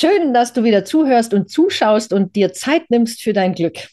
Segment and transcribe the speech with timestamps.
[0.00, 3.88] Schön, dass du wieder zuhörst und zuschaust und dir Zeit nimmst für dein Glück.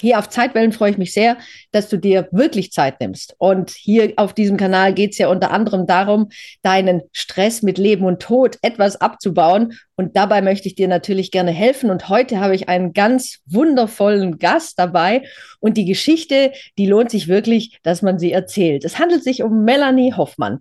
[0.00, 1.36] Hier auf Zeitwellen freue ich mich sehr,
[1.72, 3.34] dass du dir wirklich Zeit nimmst.
[3.36, 6.30] Und hier auf diesem Kanal geht es ja unter anderem darum,
[6.62, 9.74] deinen Stress mit Leben und Tod etwas abzubauen.
[9.94, 11.90] Und dabei möchte ich dir natürlich gerne helfen.
[11.90, 15.22] Und heute habe ich einen ganz wundervollen Gast dabei.
[15.60, 18.86] Und die Geschichte, die lohnt sich wirklich, dass man sie erzählt.
[18.86, 20.60] Es handelt sich um Melanie Hoffmann.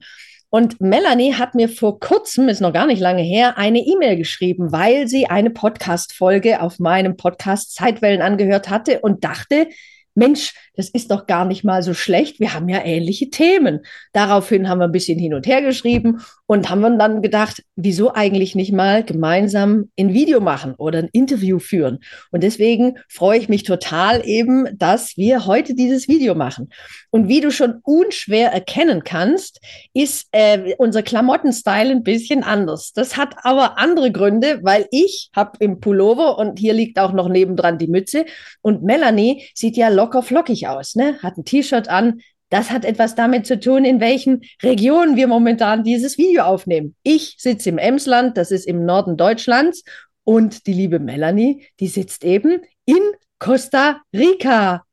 [0.53, 4.73] Und Melanie hat mir vor kurzem, ist noch gar nicht lange her, eine E-Mail geschrieben,
[4.73, 9.69] weil sie eine Podcast-Folge auf meinem Podcast Zeitwellen angehört hatte und dachte,
[10.13, 12.39] Mensch, das ist doch gar nicht mal so schlecht.
[12.39, 13.81] Wir haben ja ähnliche Themen.
[14.13, 18.55] Daraufhin haben wir ein bisschen hin und her geschrieben und haben dann gedacht, wieso eigentlich
[18.55, 21.99] nicht mal gemeinsam ein Video machen oder ein Interview führen?
[22.31, 26.69] Und deswegen freue ich mich total eben, dass wir heute dieses Video machen.
[27.11, 29.59] Und wie du schon unschwer erkennen kannst,
[29.93, 32.91] ist äh, unser Klamottenstyle ein bisschen anders.
[32.93, 37.29] Das hat aber andere Gründe, weil ich habe im Pullover und hier liegt auch noch
[37.29, 38.25] nebendran die Mütze
[38.63, 41.17] und Melanie sieht ja locker flockig aus, ne?
[41.21, 45.83] Hat ein T-Shirt an, das hat etwas damit zu tun, in welchen Regionen wir momentan
[45.85, 46.95] dieses Video aufnehmen.
[47.01, 49.83] Ich sitze im Emsland, das ist im Norden Deutschlands.
[50.25, 53.01] Und die liebe Melanie, die sitzt eben in
[53.39, 54.83] Costa Rica.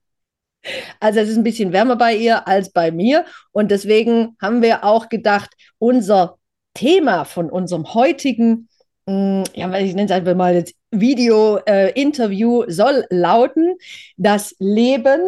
[1.01, 3.25] Also es ist ein bisschen wärmer bei ihr als bei mir.
[3.51, 6.39] Und deswegen haben wir auch gedacht, unser
[6.75, 8.69] Thema von unserem heutigen,
[9.06, 13.77] mm, ja, ich nenne es einfach mal jetzt Video-Interview, äh, soll lauten,
[14.16, 15.21] das Leben,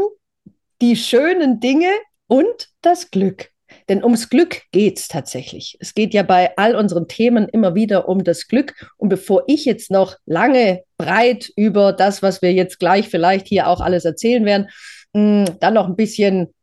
[0.81, 1.91] die schönen Dinge
[2.27, 3.51] und das Glück.
[3.89, 5.77] Denn ums Glück geht es tatsächlich.
[5.81, 8.75] Es geht ja bei all unseren Themen immer wieder um das Glück.
[8.97, 13.69] Und bevor ich jetzt noch lange breit über das, was wir jetzt gleich vielleicht hier
[13.69, 14.69] auch alles erzählen werden,
[15.13, 16.55] mh, mm, dann noch ein bisschen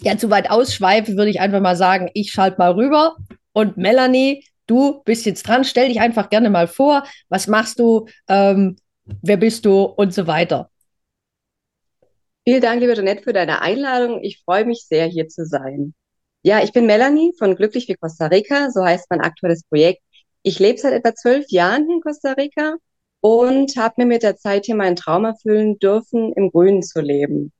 [0.00, 3.16] ja, zu weit ausschweife, würde ich einfach mal sagen, ich schalte mal rüber.
[3.52, 5.64] Und Melanie, du bist jetzt dran.
[5.64, 7.04] Stell dich einfach gerne mal vor.
[7.28, 8.06] Was machst du?
[8.28, 8.76] Ähm,
[9.22, 9.82] wer bist du?
[9.82, 10.70] Und so weiter.
[12.48, 14.22] Vielen Dank, liebe Jeanette, für deine Einladung.
[14.22, 15.94] Ich freue mich sehr, hier zu sein.
[16.44, 20.00] Ja, ich bin Melanie von Glücklich wie Costa Rica, so heißt mein aktuelles Projekt.
[20.42, 22.76] Ich lebe seit etwa zwölf Jahren in Costa Rica
[23.20, 27.50] und habe mir mit der Zeit hier meinen Traum erfüllen dürfen, im Grünen zu leben.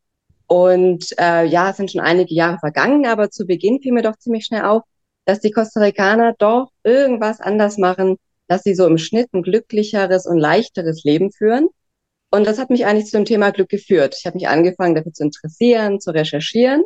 [0.46, 4.16] Und äh, ja, es sind schon einige Jahre vergangen, aber zu Beginn fiel mir doch
[4.18, 4.84] ziemlich schnell auf,
[5.24, 10.26] dass die Costa Ricaner doch irgendwas anders machen, dass sie so im Schnitt ein glücklicheres
[10.26, 11.70] und leichteres Leben führen.
[12.30, 14.16] Und das hat mich eigentlich zu dem Thema Glück geführt.
[14.18, 16.84] Ich habe mich angefangen, dafür zu interessieren, zu recherchieren.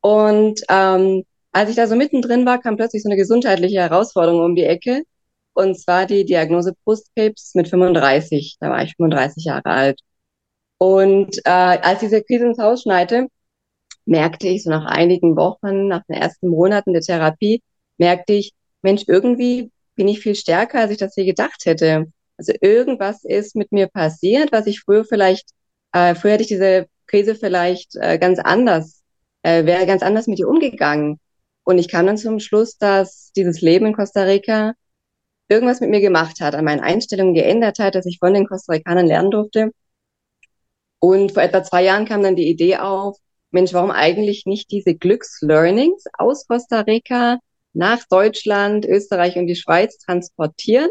[0.00, 4.54] Und ähm, als ich da so mittendrin war, kam plötzlich so eine gesundheitliche Herausforderung um
[4.54, 5.02] die Ecke.
[5.54, 8.58] Und zwar die Diagnose Brustkrebs mit 35.
[8.60, 10.00] Da war ich 35 Jahre alt.
[10.78, 13.28] Und äh, als diese Krise ins Haus schneite,
[14.06, 17.62] merkte ich so nach einigen Wochen, nach den ersten Monaten der Therapie,
[17.98, 18.52] merkte ich,
[18.82, 22.12] Mensch, irgendwie bin ich viel stärker, als ich das je gedacht hätte.
[22.38, 25.50] Also irgendwas ist mit mir passiert, was ich früher vielleicht,
[25.92, 29.02] äh, früher hätte ich diese Krise vielleicht äh, ganz anders,
[29.42, 31.20] äh, wäre ganz anders mit ihr umgegangen.
[31.64, 34.74] Und ich kam dann zum Schluss, dass dieses Leben in Costa Rica
[35.48, 38.74] irgendwas mit mir gemacht hat, an meinen Einstellungen geändert hat, dass ich von den Costa
[38.74, 39.72] Ricanern lernen durfte.
[41.00, 43.18] Und vor etwa zwei Jahren kam dann die Idee auf,
[43.50, 47.38] Mensch, warum eigentlich nicht diese Glückslearnings aus Costa Rica
[47.72, 50.90] nach Deutschland, Österreich und die Schweiz transportieren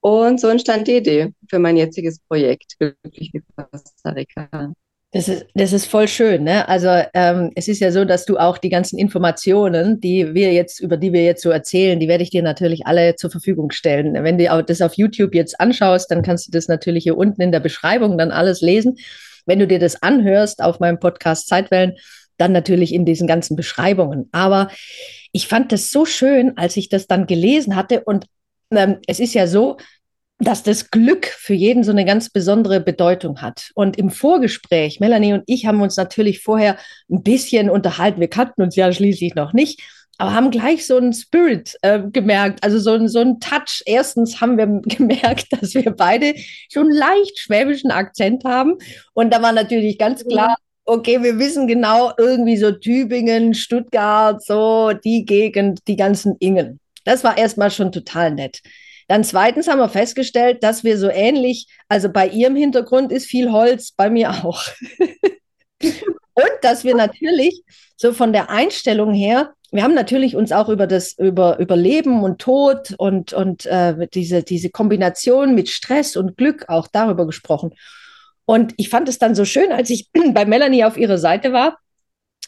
[0.00, 4.72] und so entstand die Idee für mein jetziges Projekt, Glücklich wie Costa Rica.
[5.10, 6.68] Das ist, das ist voll schön, ne?
[6.68, 10.80] Also ähm, es ist ja so, dass du auch die ganzen Informationen, die wir jetzt,
[10.80, 14.22] über die wir jetzt so erzählen, die werde ich dir natürlich alle zur Verfügung stellen.
[14.22, 17.52] Wenn du das auf YouTube jetzt anschaust, dann kannst du das natürlich hier unten in
[17.52, 18.96] der Beschreibung dann alles lesen.
[19.46, 21.94] Wenn du dir das anhörst auf meinem Podcast Zeitwellen,
[22.36, 24.28] dann natürlich in diesen ganzen Beschreibungen.
[24.32, 24.68] Aber
[25.32, 28.26] ich fand das so schön, als ich das dann gelesen hatte und
[28.70, 29.76] ähm, es ist ja so,
[30.38, 33.70] dass das Glück für jeden so eine ganz besondere Bedeutung hat.
[33.74, 36.76] Und im Vorgespräch, Melanie und ich haben uns natürlich vorher
[37.10, 38.20] ein bisschen unterhalten.
[38.20, 39.82] Wir kannten uns ja schließlich noch nicht,
[40.16, 43.82] aber haben gleich so einen Spirit äh, gemerkt, also so, so einen Touch.
[43.86, 44.66] Erstens haben wir
[44.96, 46.34] gemerkt, dass wir beide
[46.72, 48.76] schon leicht schwäbischen Akzent haben.
[49.14, 54.92] Und da war natürlich ganz klar, okay, wir wissen genau irgendwie so Tübingen, Stuttgart, so
[54.92, 56.80] die Gegend, die ganzen Ingen.
[57.08, 58.60] Das war erstmal schon total nett.
[59.06, 63.50] Dann zweitens haben wir festgestellt, dass wir so ähnlich, also bei ihrem Hintergrund ist viel
[63.50, 64.62] Holz, bei mir auch.
[65.80, 67.62] Und dass wir natürlich
[67.96, 72.22] so von der Einstellung her, wir haben natürlich uns auch über das über, über Leben
[72.22, 77.74] und Tod und, und äh, diese, diese Kombination mit Stress und Glück auch darüber gesprochen.
[78.44, 81.78] Und ich fand es dann so schön, als ich bei Melanie auf ihrer Seite war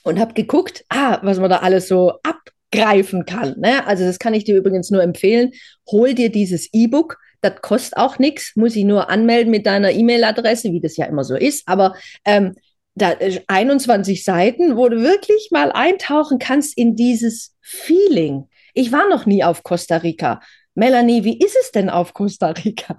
[0.03, 2.21] und habe geguckt, ah, was man da alles so
[2.71, 3.57] abgreifen kann.
[3.59, 3.87] Ne?
[3.87, 5.53] Also das kann ich dir übrigens nur empfehlen.
[5.91, 7.19] Hol dir dieses E-Book.
[7.41, 11.25] Das kostet auch nichts, muss ich nur anmelden mit deiner E-Mail-Adresse, wie das ja immer
[11.25, 11.67] so ist.
[11.67, 11.95] Aber
[12.27, 12.55] ähm,
[12.95, 13.15] da
[13.47, 18.49] 21 äh, Seiten, wo du wirklich mal eintauchen kannst in dieses Feeling.
[18.75, 20.41] Ich war noch nie auf Costa Rica.
[20.75, 22.99] Melanie, wie ist es denn auf Costa Rica?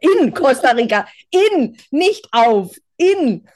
[0.00, 1.08] In Costa Rica.
[1.30, 2.76] In, nicht auf.
[2.96, 3.46] In.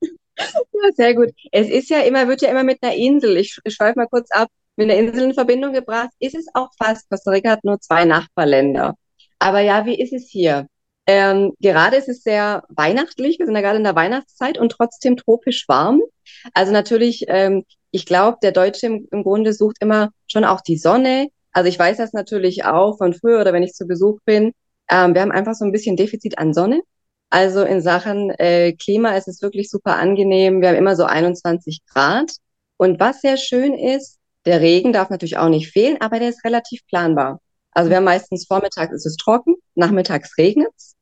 [0.00, 1.30] Ja, sehr gut.
[1.52, 4.30] Es ist ja immer, wird ja immer mit einer Insel, ich, ich schweife mal kurz
[4.30, 6.10] ab, mit einer Insel in Verbindung gebracht.
[6.20, 7.10] Ist es auch fast.
[7.10, 8.94] Costa Rica hat nur zwei Nachbarländer.
[9.38, 10.66] Aber ja, wie ist es hier?
[11.06, 15.16] Ähm, gerade ist es sehr weihnachtlich, wir sind ja gerade in der Weihnachtszeit und trotzdem
[15.16, 16.02] tropisch warm.
[16.52, 20.76] Also natürlich, ähm, ich glaube, der Deutsche im, im, Grunde sucht immer schon auch die
[20.76, 21.28] Sonne.
[21.52, 24.52] Also ich weiß das natürlich auch von früher oder wenn ich zu Besuch bin.
[24.90, 26.82] Ähm, wir haben einfach so ein bisschen Defizit an Sonne.
[27.30, 30.60] Also in Sachen äh, Klima ist es wirklich super angenehm.
[30.60, 32.32] Wir haben immer so 21 Grad.
[32.76, 34.17] Und was sehr schön ist,
[34.48, 37.40] der Regen darf natürlich auch nicht fehlen, aber der ist relativ planbar.
[37.72, 40.96] Also wir haben meistens vormittags ist es trocken, nachmittags regnet es.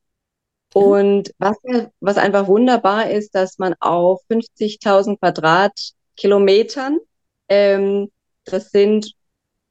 [0.74, 0.82] Mhm.
[0.82, 1.56] Und was,
[2.00, 6.98] was einfach wunderbar ist, dass man auf 50.000 Quadratkilometern,
[7.48, 8.10] ähm,
[8.44, 9.12] das sind,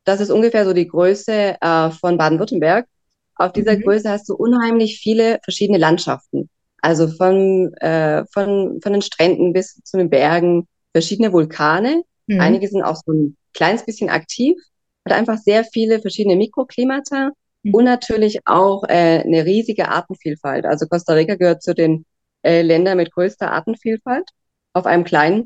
[0.04, 2.88] das ist ungefähr so die Größe äh, von Baden-Württemberg.
[3.36, 3.82] Auf dieser mhm.
[3.82, 6.50] Größe hast du unheimlich viele verschiedene Landschaften.
[6.82, 12.04] Also von, äh, von, von den Stränden bis zu den Bergen, verschiedene Vulkane.
[12.28, 12.40] Mhm.
[12.40, 14.58] Einige sind auch so ein kleines bisschen aktiv.
[15.06, 17.32] Hat einfach sehr viele verschiedene Mikroklimata
[17.66, 17.74] Mhm.
[17.74, 20.66] Und natürlich auch äh, eine riesige Artenvielfalt.
[20.66, 22.06] Also Costa Rica gehört zu den
[22.44, 24.30] äh, Ländern mit größter Artenvielfalt
[24.74, 25.46] auf einem kleinen,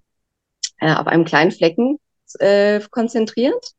[0.79, 1.97] äh, auf einem kleinen Flecken
[2.39, 3.71] äh, konzentriert.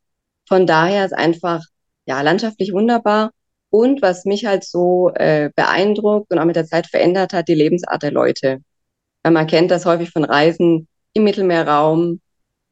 [0.48, 1.62] Von daher ist einfach
[2.06, 3.30] ja landschaftlich wunderbar.
[3.68, 7.54] Und was mich halt so äh, beeindruckt und auch mit der Zeit verändert hat, die
[7.54, 8.58] Lebensart der Leute.
[9.22, 12.20] Weil man kennt das häufig von Reisen im Mittelmeerraum,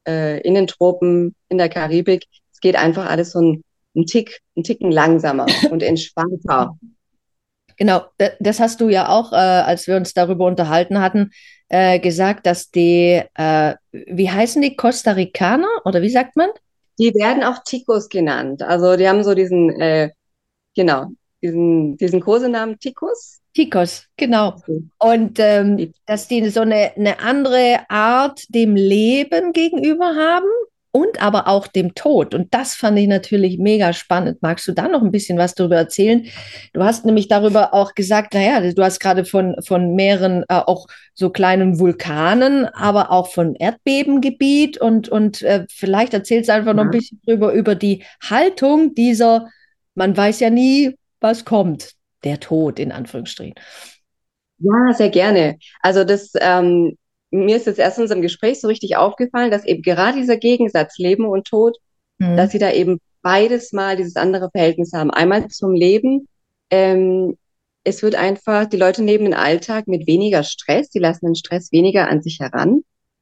[0.07, 2.25] äh, in den Tropen, in der Karibik.
[2.51, 3.63] Es geht einfach alles so ein
[3.95, 6.77] ein Tick, ein Ticken langsamer und entspannter.
[7.77, 8.03] Genau,
[8.39, 11.31] das hast du ja auch, äh, als wir uns darüber unterhalten hatten,
[11.69, 16.49] äh, gesagt, dass die, äh, wie heißen die, Costa Ricaner oder wie sagt man?
[16.97, 18.63] Die werden auch Ticos genannt.
[18.63, 20.09] Also die haben so diesen, äh,
[20.75, 21.07] genau,
[21.41, 23.39] diesen, diesen Kosenamen Ticos.
[23.53, 24.55] Ticos, genau.
[24.99, 30.49] Und ähm, dass die so eine, eine andere Art dem Leben gegenüber haben,
[30.91, 32.33] und aber auch dem Tod.
[32.33, 34.41] Und das fand ich natürlich mega spannend.
[34.41, 36.25] Magst du da noch ein bisschen was darüber erzählen?
[36.73, 40.87] Du hast nämlich darüber auch gesagt, naja, du hast gerade von, von mehreren äh, auch
[41.13, 46.73] so kleinen Vulkanen, aber auch von Erdbebengebiet und, und äh, vielleicht erzählst du einfach ja.
[46.73, 49.47] noch ein bisschen drüber, über die Haltung dieser,
[49.93, 51.93] man weiß ja nie, was kommt,
[52.23, 53.55] der Tod in Anführungsstrichen.
[54.59, 55.57] Ja, sehr gerne.
[55.81, 56.97] Also das ähm,
[57.31, 60.97] mir ist jetzt erst in unserem Gespräch so richtig aufgefallen, dass eben gerade dieser Gegensatz
[60.97, 61.77] Leben und Tod,
[62.17, 62.35] mhm.
[62.37, 65.11] dass sie da eben beides mal dieses andere Verhältnis haben.
[65.11, 66.27] Einmal zum Leben.
[66.69, 67.37] Ähm,
[67.83, 71.71] es wird einfach, die Leute leben den Alltag mit weniger Stress, die lassen den Stress
[71.71, 72.81] weniger an sich heran.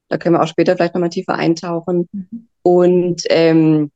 [0.09, 2.07] Da können wir auch später vielleicht nochmal tiefer eintauchen.
[2.11, 2.47] Mhm.
[2.61, 3.91] Und ähm,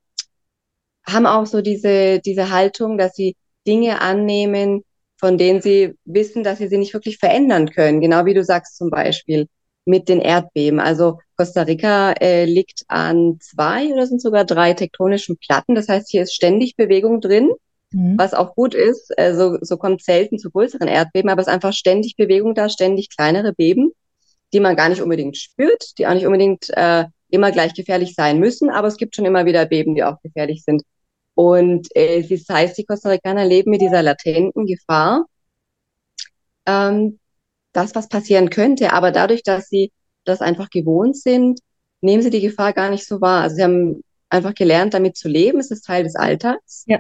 [1.06, 3.36] haben auch so diese, diese Haltung, dass sie
[3.68, 4.84] Dinge annehmen,
[5.18, 8.02] von denen sie wissen, dass sie sie nicht wirklich verändern können.
[8.02, 9.48] Genau wie du sagst zum Beispiel
[9.86, 10.80] mit den Erdbeben.
[10.80, 15.76] Also Costa Rica äh, liegt an zwei oder sind sogar drei tektonischen Platten.
[15.76, 17.52] Das heißt, hier ist ständig Bewegung drin,
[17.92, 18.18] mhm.
[18.18, 19.18] was auch gut ist.
[19.18, 23.10] Also so kommt selten zu größeren Erdbeben, aber es ist einfach ständig Bewegung da, ständig
[23.16, 23.92] kleinere Beben,
[24.54, 28.40] die man gar nicht unbedingt spürt, die auch nicht unbedingt äh, immer gleich gefährlich sein
[28.40, 30.84] müssen, aber es gibt schon immer wieder Beben, die auch gefährlich sind.
[31.42, 35.26] Und äh, das heißt, die Costa Ricaner leben mit dieser latenten Gefahr,
[36.68, 37.18] ähm,
[37.74, 38.94] das, was passieren könnte.
[38.94, 39.92] Aber dadurch, dass sie
[40.24, 41.60] das einfach gewohnt sind,
[42.02, 43.42] nehmen sie die Gefahr gar nicht so wahr.
[43.42, 45.60] Also sie haben einfach gelernt, damit zu leben.
[45.60, 46.84] Es ist Teil des Alltags.
[46.86, 47.00] Ja.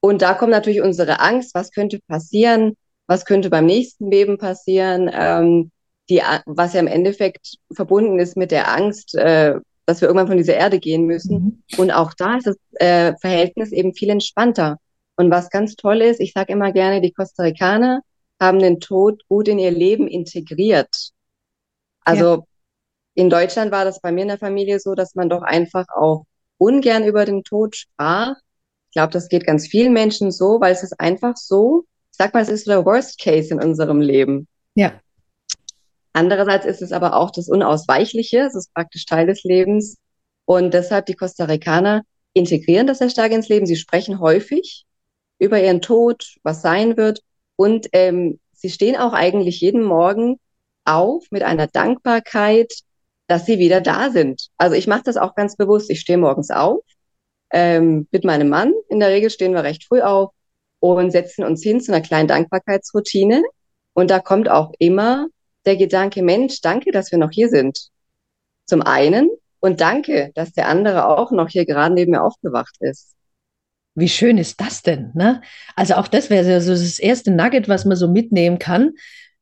[0.00, 1.54] Und da kommt natürlich unsere Angst.
[1.54, 2.76] Was könnte passieren?
[3.06, 5.10] Was könnte beim nächsten Beben passieren?
[5.10, 5.70] Ähm,
[6.10, 9.54] die, was ja im Endeffekt verbunden ist mit der Angst, äh,
[9.86, 11.64] dass wir irgendwann von dieser Erde gehen müssen.
[11.76, 11.78] Mhm.
[11.78, 14.78] Und auch da ist das äh, Verhältnis eben viel entspannter.
[15.16, 18.00] Und was ganz toll ist, ich sage immer gerne, die Costa Ricaner
[18.40, 21.10] haben den Tod gut in ihr Leben integriert.
[22.04, 22.42] Also ja.
[23.14, 26.24] in Deutschland war das bei mir in der Familie so, dass man doch einfach auch
[26.58, 28.34] ungern über den Tod sprach.
[28.90, 32.34] Ich glaube, das geht ganz vielen Menschen so, weil es ist einfach so, ich sag
[32.34, 34.48] mal, es ist der Worst Case in unserem Leben.
[34.74, 34.92] Ja.
[36.12, 39.96] Andererseits ist es aber auch das Unausweichliche, es ist praktisch Teil des Lebens.
[40.44, 42.02] Und deshalb die Costa Ricaner
[42.34, 43.66] integrieren das sehr stark ins Leben.
[43.66, 44.84] Sie sprechen häufig
[45.38, 47.20] über ihren Tod, was sein wird.
[47.56, 50.38] Und ähm, sie stehen auch eigentlich jeden Morgen
[50.84, 52.72] auf mit einer Dankbarkeit,
[53.28, 54.48] dass sie wieder da sind.
[54.58, 55.90] Also ich mache das auch ganz bewusst.
[55.90, 56.80] Ich stehe morgens auf
[57.50, 58.72] ähm, mit meinem Mann.
[58.88, 60.30] In der Regel stehen wir recht früh auf
[60.80, 63.42] und setzen uns hin zu einer kleinen Dankbarkeitsroutine.
[63.94, 65.28] Und da kommt auch immer
[65.66, 67.88] der Gedanke, Mensch, danke, dass wir noch hier sind.
[68.66, 73.14] Zum einen und danke, dass der andere auch noch hier gerade neben mir aufgewacht ist.
[73.94, 75.10] Wie schön ist das denn?
[75.14, 75.42] Ne?
[75.76, 78.92] Also auch das wäre so das erste Nugget, was man so mitnehmen kann,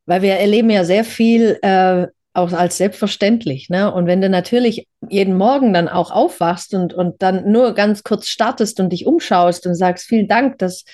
[0.07, 3.69] weil wir erleben ja sehr viel äh, auch als selbstverständlich.
[3.71, 3.93] Ne?
[3.93, 8.29] Und wenn du natürlich jeden Morgen dann auch aufwachst und, und dann nur ganz kurz
[8.29, 10.85] startest und dich umschaust und sagst, vielen Dank, dass,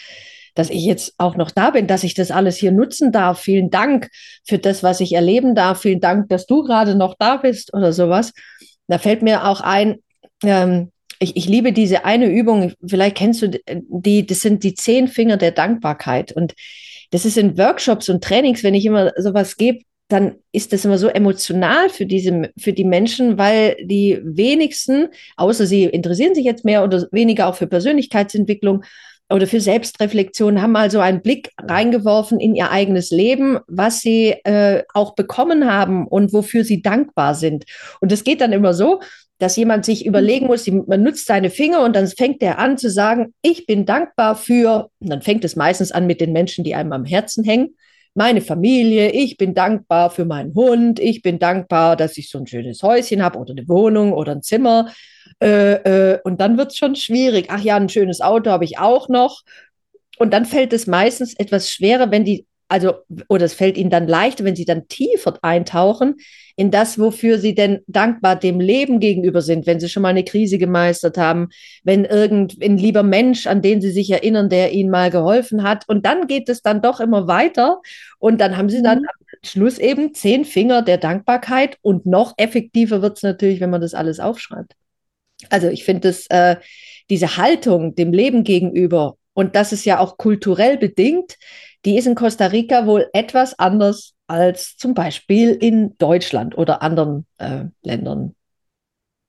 [0.56, 3.40] dass ich jetzt auch noch da bin, dass ich das alles hier nutzen darf.
[3.40, 4.08] Vielen Dank
[4.44, 5.82] für das, was ich erleben darf.
[5.82, 8.32] Vielen Dank, dass du gerade noch da bist oder sowas.
[8.88, 9.96] Da fällt mir auch ein,
[10.42, 15.08] ähm, ich, ich liebe diese eine Übung, vielleicht kennst du die, das sind die zehn
[15.08, 16.32] Finger der Dankbarkeit.
[16.32, 16.54] Und
[17.10, 20.98] das ist in Workshops und Trainings, wenn ich immer sowas gebe, dann ist das immer
[20.98, 26.64] so emotional für diese, für die Menschen, weil die wenigsten, außer sie interessieren sich jetzt
[26.64, 28.84] mehr oder weniger auch für Persönlichkeitsentwicklung
[29.30, 34.37] oder für Selbstreflexion, haben mal so einen Blick reingeworfen in ihr eigenes Leben, was sie
[34.45, 37.64] äh, auch bekommen haben und wofür sie dankbar sind.
[38.00, 39.00] Und das geht dann immer so,
[39.38, 42.88] dass jemand sich überlegen muss, man nutzt seine Finger und dann fängt er an zu
[42.88, 46.75] sagen, ich bin dankbar für, und dann fängt es meistens an mit den Menschen, die
[46.75, 47.75] einem am Herzen hängen
[48.16, 52.47] meine Familie, ich bin dankbar für meinen Hund, ich bin dankbar, dass ich so ein
[52.47, 54.90] schönes Häuschen habe oder eine Wohnung oder ein Zimmer.
[55.40, 57.46] Äh, äh, und dann wird es schon schwierig.
[57.50, 59.42] Ach ja, ein schönes Auto habe ich auch noch.
[60.18, 62.94] Und dann fällt es meistens etwas schwerer, wenn die also,
[63.28, 66.16] oder es fällt ihnen dann leichter, wenn sie dann tiefer eintauchen
[66.56, 70.24] in das, wofür sie denn dankbar dem Leben gegenüber sind, wenn sie schon mal eine
[70.24, 71.48] Krise gemeistert haben,
[71.84, 75.88] wenn irgendein lieber Mensch, an den sie sich erinnern, der ihnen mal geholfen hat.
[75.88, 77.80] Und dann geht es dann doch immer weiter.
[78.18, 79.08] Und dann haben sie dann mhm.
[79.08, 81.78] am Schluss eben zehn Finger der Dankbarkeit.
[81.82, 84.72] Und noch effektiver wird es natürlich, wenn man das alles aufschreibt.
[85.50, 86.56] Also ich finde das, äh,
[87.10, 91.36] diese Haltung dem Leben gegenüber, und das ist ja auch kulturell bedingt,
[91.84, 97.26] die ist in Costa Rica wohl etwas anders als zum Beispiel in Deutschland oder anderen
[97.38, 98.34] äh, Ländern,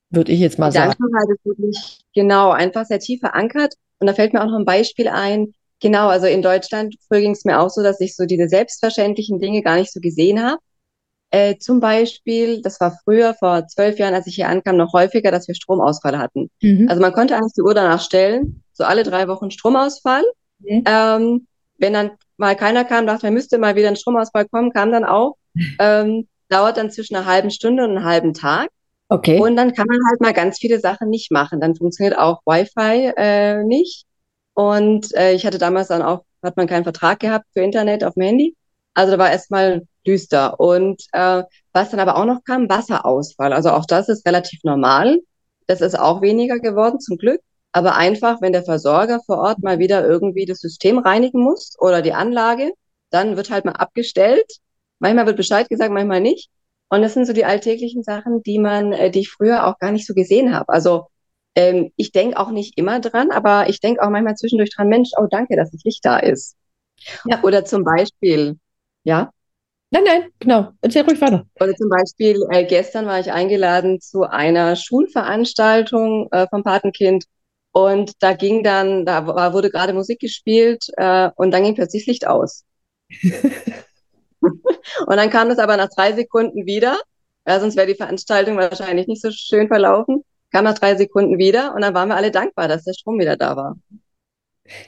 [0.10, 0.96] würde ich jetzt mal sagen.
[0.98, 3.76] Dankbarkeit ist wirklich genau einfach sehr tief verankert.
[4.00, 5.54] Und da fällt mir auch noch ein Beispiel ein.
[5.82, 9.40] Genau, also in Deutschland früher ging es mir auch so, dass ich so diese selbstverständlichen
[9.40, 10.58] Dinge gar nicht so gesehen habe.
[11.30, 15.30] Äh, zum Beispiel, das war früher, vor zwölf Jahren, als ich hier ankam, noch häufiger,
[15.30, 16.50] dass wir Stromausfall hatten.
[16.62, 16.88] Mhm.
[16.90, 20.24] Also man konnte eigentlich die Uhr danach stellen, so alle drei Wochen Stromausfall.
[20.60, 20.84] Mhm.
[20.86, 24.92] Ähm, wenn dann mal keiner kam, dachte, man müsste mal wieder ein Stromausfall kommen, kam
[24.92, 25.36] dann auch.
[25.80, 28.70] Ähm, dauert dann zwischen einer halben Stunde und einem halben Tag.
[29.10, 29.40] Okay.
[29.40, 31.60] Und dann kann man halt mal ganz viele Sachen nicht machen.
[31.60, 34.06] Dann funktioniert auch Wi-Fi äh, nicht.
[34.54, 38.16] Und äh, ich hatte damals dann auch, hat man keinen Vertrag gehabt für Internet auf
[38.16, 38.56] dem Handy.
[38.98, 40.60] Also da war erstmal düster.
[40.60, 43.54] Und äh, was dann aber auch noch kam, Wasserausfall.
[43.54, 45.20] Also auch das ist relativ normal.
[45.68, 47.42] Das ist auch weniger geworden, zum Glück
[47.78, 52.02] aber einfach, wenn der Versorger vor Ort mal wieder irgendwie das System reinigen muss oder
[52.02, 52.72] die Anlage,
[53.12, 54.52] dann wird halt mal abgestellt.
[54.98, 56.50] Manchmal wird Bescheid gesagt, manchmal nicht.
[56.90, 59.92] Und das sind so die alltäglichen Sachen, die man, äh, die ich früher auch gar
[59.92, 60.70] nicht so gesehen habe.
[60.70, 61.08] Also
[61.54, 65.12] ähm, ich denke auch nicht immer dran, aber ich denke auch manchmal zwischendurch dran, Mensch,
[65.16, 66.56] oh danke, dass das Licht da ist.
[67.26, 67.44] Ja.
[67.44, 68.58] Oder zum Beispiel,
[69.08, 69.32] ja.
[69.90, 70.72] Nein, nein, genau.
[70.82, 71.46] Erzähl ruhig weiter.
[71.62, 77.24] Oder zum Beispiel, äh, gestern war ich eingeladen zu einer Schulveranstaltung äh, vom Patenkind
[77.72, 82.06] und da ging dann, da war, wurde gerade Musik gespielt äh, und dann ging plötzlich
[82.06, 82.66] Licht aus.
[84.42, 84.52] und
[85.08, 87.00] dann kam das aber nach drei Sekunden wieder,
[87.48, 90.26] ja, sonst wäre die Veranstaltung wahrscheinlich nicht so schön verlaufen.
[90.52, 93.38] Kam nach drei Sekunden wieder und dann waren wir alle dankbar, dass der Strom wieder
[93.38, 93.78] da war.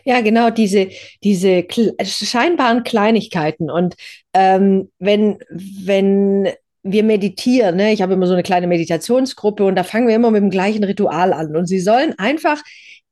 [0.04, 0.90] Ja, genau, diese,
[1.24, 1.66] diese
[2.02, 3.70] scheinbaren Kleinigkeiten.
[3.70, 3.96] Und
[4.34, 6.50] ähm, wenn, wenn
[6.84, 7.76] wir meditieren.
[7.76, 7.92] Ne?
[7.92, 10.84] Ich habe immer so eine kleine Meditationsgruppe und da fangen wir immer mit dem gleichen
[10.84, 11.56] Ritual an.
[11.56, 12.62] Und sie sollen einfach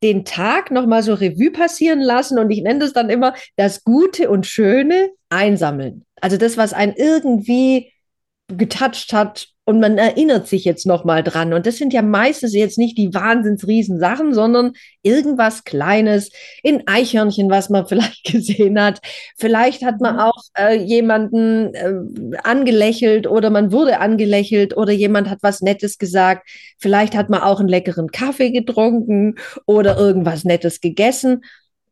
[0.03, 4.29] den Tag nochmal so Revue passieren lassen und ich nenne das dann immer das Gute
[4.29, 6.05] und Schöne einsammeln.
[6.21, 7.91] Also das, was einen irgendwie
[8.47, 11.51] getoucht hat, und man erinnert sich jetzt nochmal dran.
[11.51, 13.65] Und das sind ja meistens jetzt nicht die wahnsinns
[13.99, 14.71] Sachen, sondern
[15.03, 16.31] irgendwas Kleines
[16.63, 19.01] in Eichhörnchen, was man vielleicht gesehen hat.
[19.37, 20.19] Vielleicht hat man mhm.
[20.21, 26.47] auch äh, jemanden äh, angelächelt oder man wurde angelächelt oder jemand hat was Nettes gesagt.
[26.79, 31.43] Vielleicht hat man auch einen leckeren Kaffee getrunken oder irgendwas Nettes gegessen.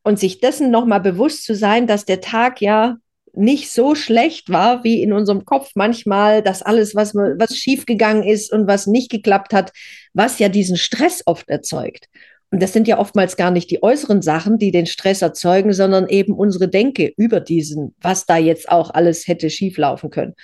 [0.02, 2.96] Und sich dessen nochmal bewusst zu sein, dass der Tag ja
[3.38, 8.52] nicht so schlecht war, wie in unserem Kopf manchmal, dass alles, was, was schiefgegangen ist
[8.52, 9.72] und was nicht geklappt hat,
[10.14, 12.08] was ja diesen Stress oft erzeugt.
[12.52, 16.08] Und das sind ja oftmals gar nicht die äußeren Sachen, die den Stress erzeugen, sondern
[16.08, 20.36] eben unsere Denke über diesen, was da jetzt auch alles hätte schieflaufen können.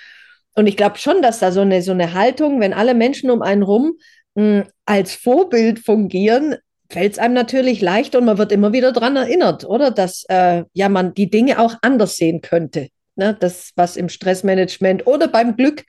[0.54, 3.40] Und ich glaube schon, dass da so eine, so eine Haltung, wenn alle Menschen um
[3.40, 3.94] einen rum
[4.34, 6.56] mh, hm, als Vorbild fungieren,
[6.92, 9.90] fällt es einem natürlich leicht und man wird immer wieder daran erinnert, oder?
[9.90, 12.88] Dass äh, ja man die Dinge auch anders sehen könnte.
[13.16, 13.36] Ne?
[13.38, 15.84] Das, was im Stressmanagement oder beim Glück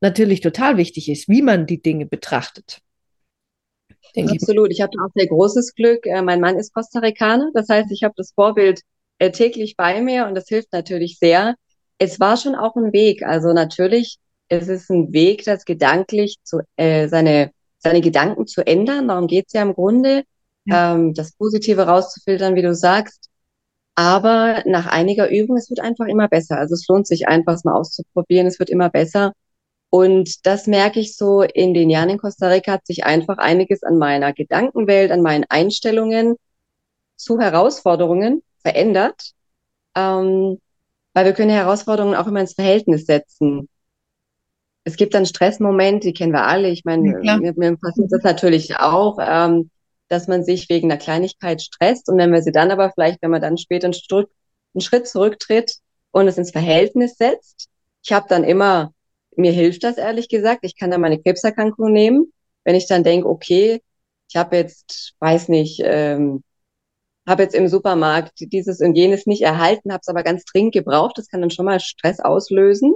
[0.00, 2.78] natürlich total wichtig ist, wie man die Dinge betrachtet.
[4.16, 4.70] Absolut.
[4.70, 6.06] Ich, ich habe auch sehr großes Glück.
[6.06, 7.50] Äh, mein Mann ist Costa Ricaner.
[7.52, 8.80] Das heißt, ich habe das Vorbild
[9.18, 11.54] äh, täglich bei mir und das hilft natürlich sehr.
[11.98, 13.22] Es war schon auch ein Weg.
[13.22, 19.08] Also natürlich, es ist ein Weg, das gedanklich zu, äh, seine, seine Gedanken zu ändern.
[19.08, 20.24] Darum geht es ja im Grunde
[20.70, 23.30] ähm, das Positive rauszufiltern, wie du sagst.
[23.94, 26.58] Aber nach einiger Übung, es wird einfach immer besser.
[26.58, 28.46] Also es lohnt sich einfach, es mal auszuprobieren.
[28.46, 29.32] Es wird immer besser.
[29.90, 33.82] Und das merke ich so in den Jahren in Costa Rica hat sich einfach einiges
[33.82, 36.36] an meiner Gedankenwelt, an meinen Einstellungen
[37.16, 39.32] zu Herausforderungen verändert.
[39.94, 40.58] Ähm,
[41.14, 43.70] weil wir können Herausforderungen auch immer ins Verhältnis setzen.
[44.84, 46.68] Es gibt dann Stressmomente, die kennen wir alle.
[46.68, 49.16] Ich meine, ja, mir, mir passiert das natürlich auch.
[49.18, 49.70] Ähm,
[50.08, 53.30] dass man sich wegen einer Kleinigkeit stresst und wenn wir sie dann aber vielleicht, wenn
[53.30, 54.26] man dann später einen,
[54.74, 55.76] einen Schritt zurücktritt
[56.12, 57.68] und es ins Verhältnis setzt,
[58.02, 58.92] ich habe dann immer,
[59.36, 62.32] mir hilft das ehrlich gesagt, ich kann dann meine Krebserkrankung nehmen,
[62.64, 63.82] wenn ich dann denke, okay,
[64.28, 66.42] ich habe jetzt, weiß nicht, ähm,
[67.26, 71.18] habe jetzt im Supermarkt dieses und jenes nicht erhalten, habe es aber ganz dringend gebraucht,
[71.18, 72.94] das kann dann schon mal Stress auslösen.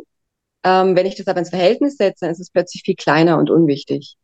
[0.62, 3.50] Ähm, wenn ich das aber ins Verhältnis setze, dann ist es plötzlich viel kleiner und
[3.50, 4.17] unwichtig.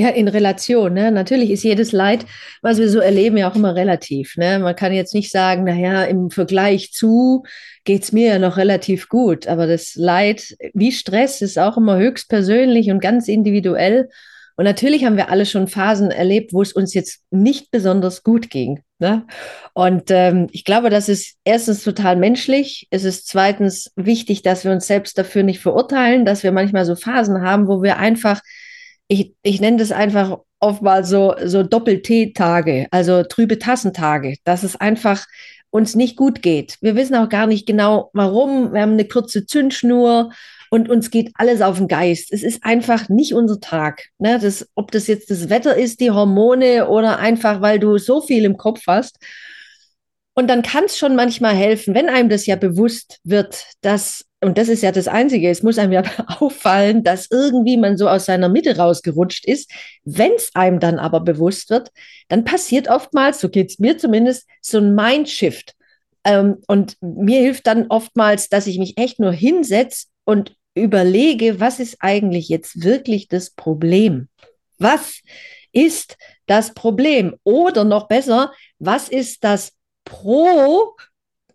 [0.00, 0.94] Ja, in Relation.
[0.94, 1.10] Ne?
[1.10, 2.24] Natürlich ist jedes Leid,
[2.62, 4.38] was wir so erleben, ja auch immer relativ.
[4.38, 4.58] Ne?
[4.58, 7.42] Man kann jetzt nicht sagen, naja, im Vergleich zu
[7.84, 9.46] geht es mir ja noch relativ gut.
[9.46, 14.08] Aber das Leid wie Stress ist auch immer höchst persönlich und ganz individuell.
[14.56, 18.48] Und natürlich haben wir alle schon Phasen erlebt, wo es uns jetzt nicht besonders gut
[18.48, 18.82] ging.
[19.00, 19.26] Ne?
[19.74, 22.88] Und ähm, ich glaube, das ist erstens total menschlich.
[22.88, 26.96] Es ist zweitens wichtig, dass wir uns selbst dafür nicht verurteilen, dass wir manchmal so
[26.96, 28.40] Phasen haben, wo wir einfach
[29.10, 35.26] ich, ich nenne das einfach oftmals so, so Doppel-T-Tage, also trübe Tassentage, dass es einfach
[35.70, 36.76] uns nicht gut geht.
[36.80, 38.72] Wir wissen auch gar nicht genau, warum.
[38.72, 40.30] Wir haben eine kurze Zündschnur
[40.70, 42.32] und uns geht alles auf den Geist.
[42.32, 44.04] Es ist einfach nicht unser Tag.
[44.18, 44.38] Ne?
[44.40, 48.44] Das, ob das jetzt das Wetter ist, die Hormone oder einfach, weil du so viel
[48.44, 49.18] im Kopf hast.
[50.34, 54.56] Und dann kann es schon manchmal helfen, wenn einem das ja bewusst wird, dass und
[54.56, 56.02] das ist ja das Einzige, es muss einem ja
[56.38, 59.70] auffallen, dass irgendwie man so aus seiner Mitte rausgerutscht ist.
[60.04, 61.90] Wenn es einem dann aber bewusst wird,
[62.28, 65.74] dann passiert oftmals, so geht es mir zumindest, so ein Mindshift.
[66.24, 71.78] Ähm, und mir hilft dann oftmals, dass ich mich echt nur hinsetze und überlege, was
[71.78, 74.28] ist eigentlich jetzt wirklich das Problem?
[74.78, 75.20] Was
[75.72, 77.36] ist das Problem?
[77.44, 79.72] Oder noch besser, was ist das
[80.04, 80.96] Pro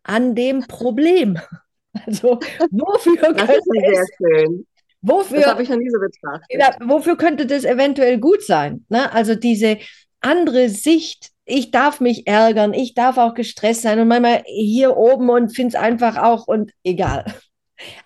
[0.03, 1.39] an dem Problem?
[2.05, 2.39] Also
[2.71, 4.65] wofür das könnte schön.
[5.01, 6.89] Wofür, das habe ich noch nie so betrachtet.
[6.89, 8.85] Wofür könnte das eventuell gut sein?
[8.89, 9.11] Ne?
[9.13, 9.77] Also diese
[10.19, 15.29] andere Sicht, ich darf mich ärgern, ich darf auch gestresst sein und manchmal hier oben
[15.29, 17.25] und finde es einfach auch und egal.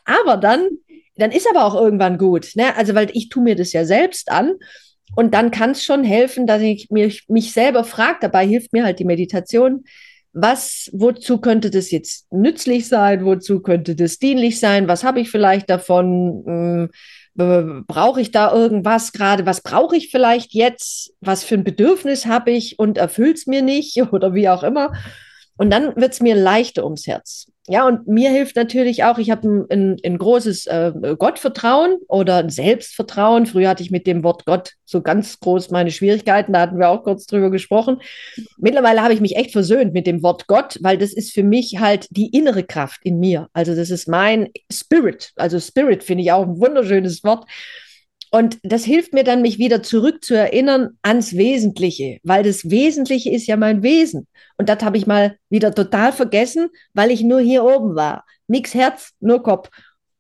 [0.04, 0.68] Aber dann,
[1.16, 2.52] dann ist aber auch irgendwann gut.
[2.56, 2.76] Ne?
[2.76, 4.56] Also, weil ich tue mir das ja selbst an.
[5.16, 8.20] Und dann kann es schon helfen, dass ich mich, mich selber frage.
[8.22, 9.86] Dabei hilft mir halt die Meditation
[10.42, 15.30] was, wozu könnte das jetzt nützlich sein, wozu könnte das dienlich sein, was habe ich
[15.30, 16.90] vielleicht davon,
[17.38, 22.26] äh, brauche ich da irgendwas gerade, was brauche ich vielleicht jetzt, was für ein Bedürfnis
[22.26, 24.94] habe ich und erfüllt es mir nicht oder wie auch immer.
[25.58, 27.52] Und dann wird es mir leichter ums Herz.
[27.72, 32.38] Ja, und mir hilft natürlich auch, ich habe ein, ein, ein, großes äh, Gottvertrauen oder
[32.38, 33.46] ein Selbstvertrauen.
[33.46, 36.90] Früher hatte ich mit dem Wort Gott so ganz groß meine Schwierigkeiten, da hatten wir
[36.90, 38.02] auch kurz drüber gesprochen.
[38.58, 41.78] Mittlerweile habe ich mich echt versöhnt mit dem Wort Gott, weil das ist für mich
[41.80, 43.50] halt die innere Kraft in mir.
[43.54, 45.32] Also das ist mein Spirit.
[45.36, 47.46] Also Spirit finde ich auch ein wunderschönes Wort.
[48.32, 53.32] Und das hilft mir dann, mich wieder zurück zu erinnern ans Wesentliche, weil das Wesentliche
[53.32, 54.28] ist ja mein Wesen.
[54.58, 58.26] Und das habe ich mal wieder total vergessen, weil ich nur hier oben war.
[58.48, 59.70] Nix Herz, nur Kopf.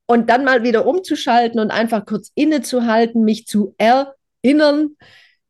[0.08, 4.96] und dann mal wieder umzuschalten und einfach kurz innezuhalten, mich zu erinnern,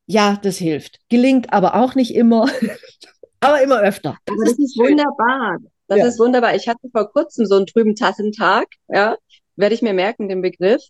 [0.05, 0.99] ja, das hilft.
[1.07, 2.49] Gelingt aber auch nicht immer,
[3.39, 4.17] aber immer öfter.
[4.25, 5.59] Das, das ist, ist wunderbar.
[5.87, 6.05] Das ja.
[6.07, 6.55] ist wunderbar.
[6.55, 9.17] Ich hatte vor kurzem so einen trüben Tassentag, ja,
[9.55, 10.81] werde ich mir merken, den Begriff.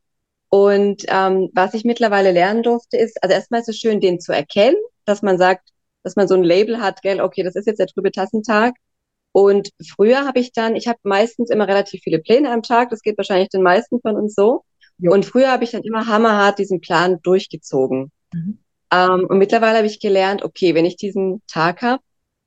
[0.50, 4.34] Und ähm, was ich mittlerweile lernen durfte, ist, also erstmal ist es schön, den zu
[4.34, 5.70] erkennen, dass man sagt,
[6.04, 8.74] dass man so ein Label hat, gell, okay, das ist jetzt der trübe Tassentag.
[9.32, 13.02] Und früher habe ich dann, ich habe meistens immer relativ viele Pläne am Tag, das
[13.02, 14.64] geht wahrscheinlich den meisten von uns so.
[14.98, 15.14] Jo.
[15.14, 18.12] Und früher habe ich dann immer hammerhart diesen Plan durchgezogen.
[18.34, 18.60] Mhm.
[18.92, 22.02] Ähm, und mittlerweile habe ich gelernt, okay, wenn ich diesen Tag habe,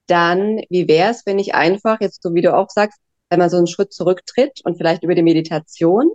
[0.06, 2.98] dann wie wäre es, wenn ich einfach, jetzt so wie du auch sagst,
[3.30, 6.10] wenn man so einen Schritt zurücktritt und vielleicht über die Meditation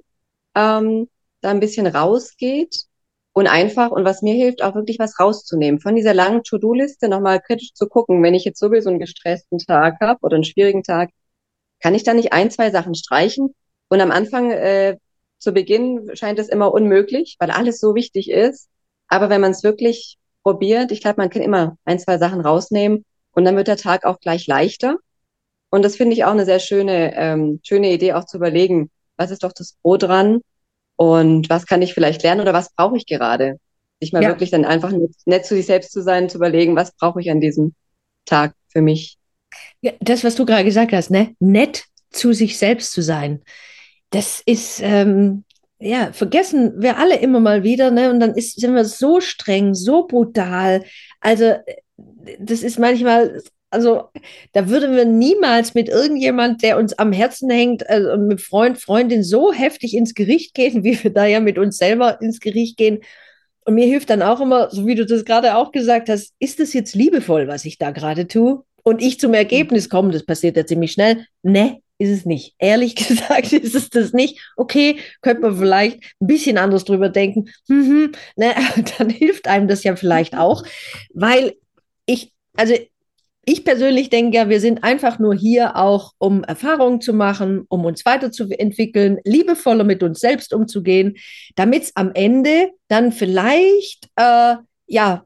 [0.55, 1.07] ähm,
[1.41, 2.85] da ein bisschen rausgeht
[3.33, 5.79] und einfach, und was mir hilft, auch wirklich was rauszunehmen.
[5.79, 9.99] Von dieser langen To-Do-Liste nochmal kritisch zu gucken, wenn ich jetzt sowieso einen gestressten Tag
[10.01, 11.11] habe oder einen schwierigen Tag,
[11.79, 13.53] kann ich da nicht ein, zwei Sachen streichen?
[13.89, 14.97] Und am Anfang, äh,
[15.39, 18.69] zu Beginn scheint es immer unmöglich, weil alles so wichtig ist.
[19.07, 23.05] Aber wenn man es wirklich probiert, ich glaube, man kann immer ein, zwei Sachen rausnehmen
[23.33, 24.97] und dann wird der Tag auch gleich leichter.
[25.69, 29.31] Und das finde ich auch eine sehr schöne, ähm, schöne Idee, auch zu überlegen, was
[29.31, 30.41] ist doch das Pro dran
[30.97, 33.59] und was kann ich vielleicht lernen oder was brauche ich gerade?
[34.01, 34.29] Sich mal ja.
[34.29, 37.31] wirklich dann einfach nett, nett zu sich selbst zu sein, zu überlegen, was brauche ich
[37.31, 37.73] an diesem
[38.25, 39.17] Tag für mich.
[39.81, 41.35] Ja, das, was du gerade gesagt hast, ne?
[41.39, 43.41] Nett zu sich selbst zu sein.
[44.09, 45.43] Das ist, ähm,
[45.79, 48.09] ja, vergessen wir alle immer mal wieder, ne?
[48.09, 50.83] Und dann ist, sind wir so streng, so brutal.
[51.21, 51.55] Also,
[52.39, 54.09] das ist manchmal also
[54.53, 59.23] da würden wir niemals mit irgendjemand, der uns am Herzen hängt, also mit Freund, Freundin
[59.23, 62.99] so heftig ins Gericht gehen, wie wir da ja mit uns selber ins Gericht gehen.
[63.65, 66.59] Und mir hilft dann auch immer, so wie du das gerade auch gesagt hast, ist
[66.59, 68.63] das jetzt liebevoll, was ich da gerade tue?
[68.83, 72.55] Und ich zum Ergebnis komme, das passiert ja ziemlich schnell, ne, ist es nicht.
[72.59, 74.39] Ehrlich gesagt ist es das nicht.
[74.55, 77.49] Okay, könnte man vielleicht ein bisschen anders drüber denken.
[77.67, 78.55] Mhm, ne,
[78.97, 80.63] dann hilft einem das ja vielleicht auch,
[81.13, 81.55] weil
[82.05, 82.73] ich, also
[83.49, 87.85] ich persönlich denke ja, wir sind einfach nur hier auch, um Erfahrungen zu machen, um
[87.85, 91.15] uns weiterzuentwickeln, liebevoller mit uns selbst umzugehen,
[91.55, 94.57] damit es am Ende dann vielleicht äh,
[94.87, 95.25] ja,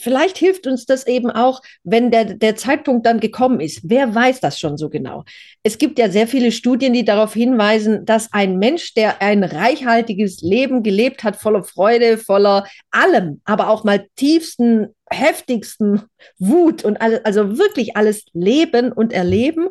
[0.00, 3.80] vielleicht hilft uns das eben auch, wenn der, der Zeitpunkt dann gekommen ist.
[3.84, 5.24] Wer weiß das schon so genau?
[5.62, 10.40] Es gibt ja sehr viele Studien, die darauf hinweisen, dass ein Mensch, der ein reichhaltiges
[10.40, 16.02] Leben gelebt hat, voller Freude, voller allem, aber auch mal tiefsten, heftigsten
[16.38, 19.68] Wut und also wirklich alles leben und erleben,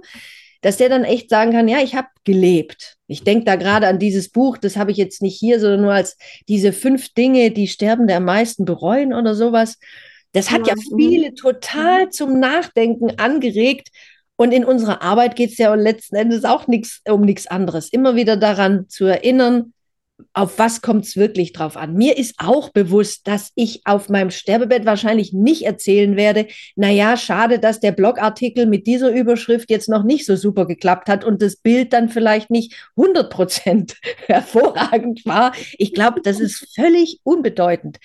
[0.62, 2.98] dass der dann echt sagen kann, ja, ich habe gelebt.
[3.08, 5.94] Ich denke da gerade an dieses Buch, das habe ich jetzt nicht hier, sondern nur
[5.94, 6.18] als
[6.48, 9.78] diese fünf Dinge, die Sterbende am meisten bereuen oder sowas.
[10.34, 12.12] Das hat ja, ja viele total mhm.
[12.12, 13.90] zum Nachdenken angeregt.
[14.36, 17.90] Und in unserer Arbeit geht es ja letzten Endes auch nichts um nichts anderes.
[17.92, 19.74] Immer wieder daran zu erinnern,
[20.34, 21.94] auf was kommt es wirklich drauf an?
[21.94, 27.60] Mir ist auch bewusst, dass ich auf meinem Sterbebett wahrscheinlich nicht erzählen werde, naja, schade,
[27.60, 31.58] dass der Blogartikel mit dieser Überschrift jetzt noch nicht so super geklappt hat und das
[31.58, 35.54] Bild dann vielleicht nicht 100 Prozent hervorragend war.
[35.78, 37.98] Ich glaube, das ist völlig unbedeutend.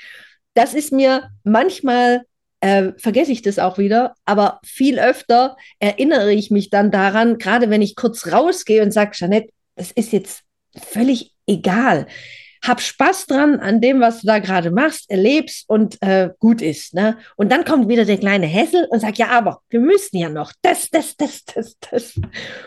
[0.55, 2.23] Das ist mir manchmal
[2.61, 4.15] äh, vergesse ich das auch wieder.
[4.25, 9.11] Aber viel öfter erinnere ich mich dann daran, gerade wenn ich kurz rausgehe und sage,
[9.13, 10.45] Jeanette, das ist jetzt
[10.79, 12.07] völlig egal.
[12.65, 16.95] Hab Spaß dran an dem, was du da gerade machst, erlebst und äh, gut ist.
[16.95, 17.19] Ne?
[17.37, 20.53] Und dann kommt wieder der kleine Hessel und sagt, ja, aber wir müssen ja noch
[20.63, 22.15] das, das, das, das, das.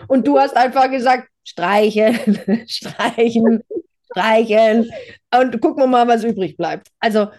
[0.08, 3.64] Und du hast einfach gesagt, streicheln, streichen,
[4.12, 4.92] streicheln
[5.36, 6.90] und gucken wir mal, was übrig bleibt.
[7.00, 7.30] Also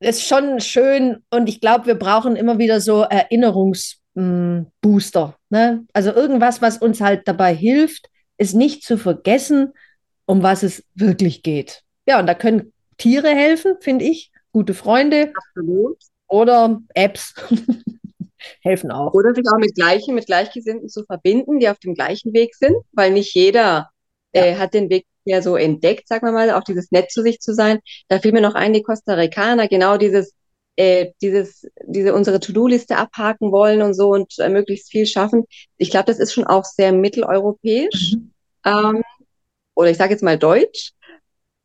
[0.00, 5.36] ist schon schön und ich glaube, wir brauchen immer wieder so Erinnerungsbooster.
[5.50, 5.84] Ne?
[5.92, 9.72] Also irgendwas, was uns halt dabei hilft, es nicht zu vergessen,
[10.26, 11.82] um was es wirklich geht.
[12.06, 14.30] Ja, und da können Tiere helfen, finde ich.
[14.52, 15.32] Gute Freunde.
[15.34, 15.98] Absolut.
[16.28, 17.34] Oder Apps
[18.62, 19.12] helfen auch.
[19.14, 22.76] Oder sich auch mit Gleichen, mit Gleichgesinnten zu verbinden, die auf dem gleichen Weg sind,
[22.92, 23.90] weil nicht jeder
[24.34, 24.44] ja.
[24.44, 27.40] äh, hat den Weg ja so entdeckt, sagen wir mal, auch dieses Nett zu sich
[27.40, 27.80] zu sein.
[28.08, 30.34] Da fiel mir noch ein, die Costa Ricaner, genau dieses,
[30.76, 35.44] äh, dieses, diese unsere To-Do-Liste abhaken wollen und so und äh, möglichst viel schaffen.
[35.78, 38.14] Ich glaube, das ist schon auch sehr mitteleuropäisch.
[38.14, 38.32] Mhm.
[38.66, 39.02] Ähm,
[39.74, 40.92] oder ich sage jetzt mal Deutsch.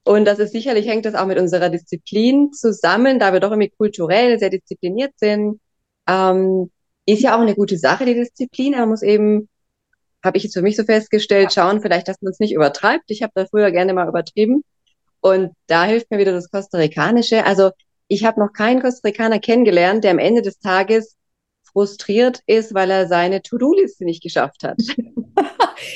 [0.03, 3.69] Und das ist sicherlich hängt das auch mit unserer Disziplin zusammen, da wir doch irgendwie
[3.69, 5.59] kulturell sehr diszipliniert sind.
[6.07, 6.71] Ähm,
[7.05, 8.73] ist ja auch eine gute Sache, die Disziplin.
[8.73, 9.49] Man muss eben,
[10.23, 13.05] habe ich jetzt für mich so festgestellt, schauen vielleicht, dass man es nicht übertreibt.
[13.09, 14.63] Ich habe da früher gerne mal übertrieben.
[15.21, 17.45] Und da hilft mir wieder das Costa Ricanische.
[17.45, 17.71] Also
[18.07, 21.15] ich habe noch keinen Costa Ricaner kennengelernt, der am Ende des Tages
[21.71, 24.77] frustriert ist, weil er seine To-Do-Liste nicht geschafft hat.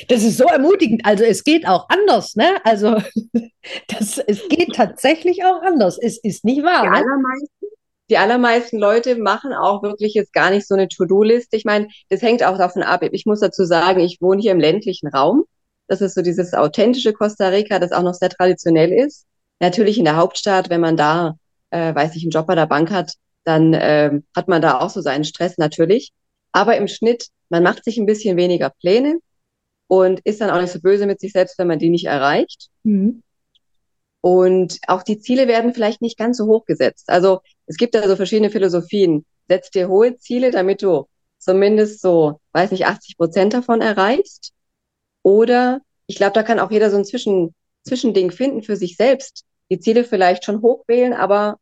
[0.08, 1.04] Das ist so ermutigend.
[1.04, 2.56] Also es geht auch anders, ne?
[2.64, 2.96] Also
[3.88, 5.98] das, es geht tatsächlich auch anders.
[6.00, 6.82] Es ist nicht wahr.
[6.84, 6.96] Die ne?
[6.96, 7.66] allermeisten,
[8.10, 11.56] die allermeisten Leute machen auch wirklich jetzt gar nicht so eine To-Do-Liste.
[11.56, 13.02] Ich meine, das hängt auch davon ab.
[13.12, 15.44] Ich muss dazu sagen, ich wohne hier im ländlichen Raum.
[15.86, 19.26] Das ist so dieses authentische Costa Rica, das auch noch sehr traditionell ist.
[19.60, 21.36] Natürlich in der Hauptstadt, wenn man da,
[21.70, 24.90] äh, weiß ich, einen Job bei der Bank hat, dann äh, hat man da auch
[24.90, 26.12] so seinen Stress natürlich.
[26.52, 29.18] Aber im Schnitt, man macht sich ein bisschen weniger Pläne
[29.86, 32.68] und ist dann auch nicht so böse mit sich selbst, wenn man die nicht erreicht.
[32.84, 33.22] Mhm.
[34.20, 37.10] Und auch die Ziele werden vielleicht nicht ganz so hoch gesetzt.
[37.10, 39.26] Also es gibt da so verschiedene Philosophien.
[39.48, 41.06] Setz dir hohe Ziele, damit du
[41.38, 44.52] zumindest so, weiß nicht, 80 Prozent davon erreichst.
[45.22, 49.44] Oder ich glaube, da kann auch jeder so ein Zwischen, Zwischending finden für sich selbst.
[49.70, 51.58] Die Ziele vielleicht schon hoch wählen, aber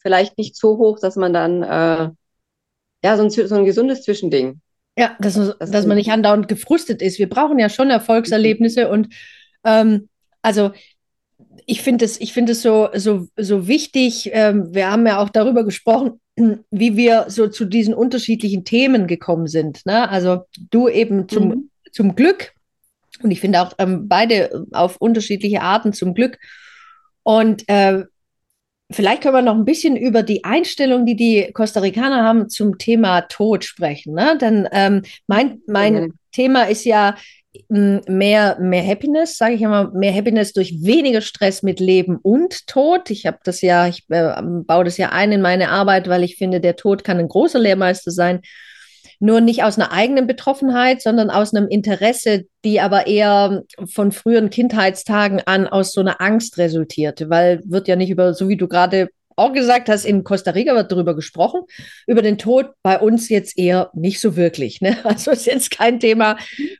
[0.00, 2.10] vielleicht nicht so hoch, dass man dann äh,
[3.04, 4.60] ja so ein, so ein gesundes Zwischending.
[4.98, 7.18] Ja, dass, das dass man nicht andauernd gefrustet ist.
[7.18, 9.08] Wir brauchen ja schon Erfolgserlebnisse und
[9.64, 10.08] ähm,
[10.42, 10.72] also
[11.66, 14.30] ich finde es, ich finde es so, so, so wichtig.
[14.32, 16.20] Ähm, wir haben ja auch darüber gesprochen,
[16.70, 19.84] wie wir so zu diesen unterschiedlichen Themen gekommen sind.
[19.86, 20.08] Ne?
[20.08, 21.70] Also du eben zum, mhm.
[21.92, 22.54] zum Glück
[23.22, 26.38] und ich finde auch ähm, beide auf unterschiedliche Arten zum Glück.
[27.22, 28.04] Und äh,
[28.90, 32.78] Vielleicht können wir noch ein bisschen über die Einstellung, die die Costa Ricaner haben zum
[32.78, 34.14] Thema Tod sprechen.
[34.14, 34.36] Ne?
[34.40, 36.08] Denn ähm, mein, mein ja.
[36.32, 37.14] Thema ist ja
[37.68, 43.10] mehr, mehr Happiness, sage ich immer, mehr Happiness durch weniger Stress mit Leben und Tod.
[43.10, 46.36] Ich habe das ja, ich äh, baue das ja ein in meine Arbeit, weil ich
[46.36, 48.40] finde, der Tod kann ein großer Lehrmeister sein
[49.20, 54.50] nur nicht aus einer eigenen Betroffenheit, sondern aus einem Interesse, die aber eher von früheren
[54.50, 58.66] Kindheitstagen an aus so einer Angst resultierte, weil wird ja nicht über, so wie du
[58.66, 61.62] gerade auch gesagt hast, in Costa Rica wird darüber gesprochen,
[62.06, 64.80] über den Tod bei uns jetzt eher nicht so wirklich.
[64.80, 64.96] Ne?
[65.04, 66.36] Also ist jetzt kein Thema,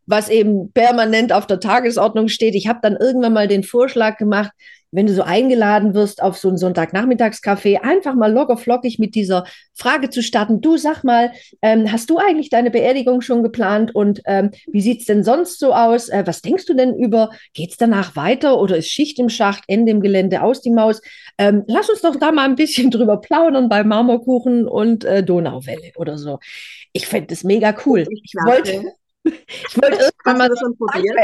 [0.07, 2.55] was eben permanent auf der Tagesordnung steht.
[2.55, 4.51] Ich habe dann irgendwann mal den Vorschlag gemacht,
[4.93, 9.45] wenn du so eingeladen wirst auf so ein Sonntagnachmittagscafé, einfach mal locker flockig mit dieser
[9.75, 10.61] Frage zu starten.
[10.61, 15.07] Du sag mal, ähm, hast du eigentlich deine Beerdigung schon geplant und ähm, wie sieht's
[15.07, 16.09] denn sonst so aus?
[16.09, 17.31] Äh, was denkst du denn über?
[17.55, 21.01] Geht's danach weiter oder ist Schicht im Schacht, Ende im Gelände, aus die Maus?
[21.39, 25.93] Ähm, lass uns doch da mal ein bisschen drüber plaudern bei Marmorkuchen und äh, Donauwelle
[25.97, 26.39] oder so.
[26.93, 28.07] Ich fände das mega cool.
[28.11, 28.83] Ich wollte,
[29.25, 31.17] ich wollte irgendwann mal das schon probieren.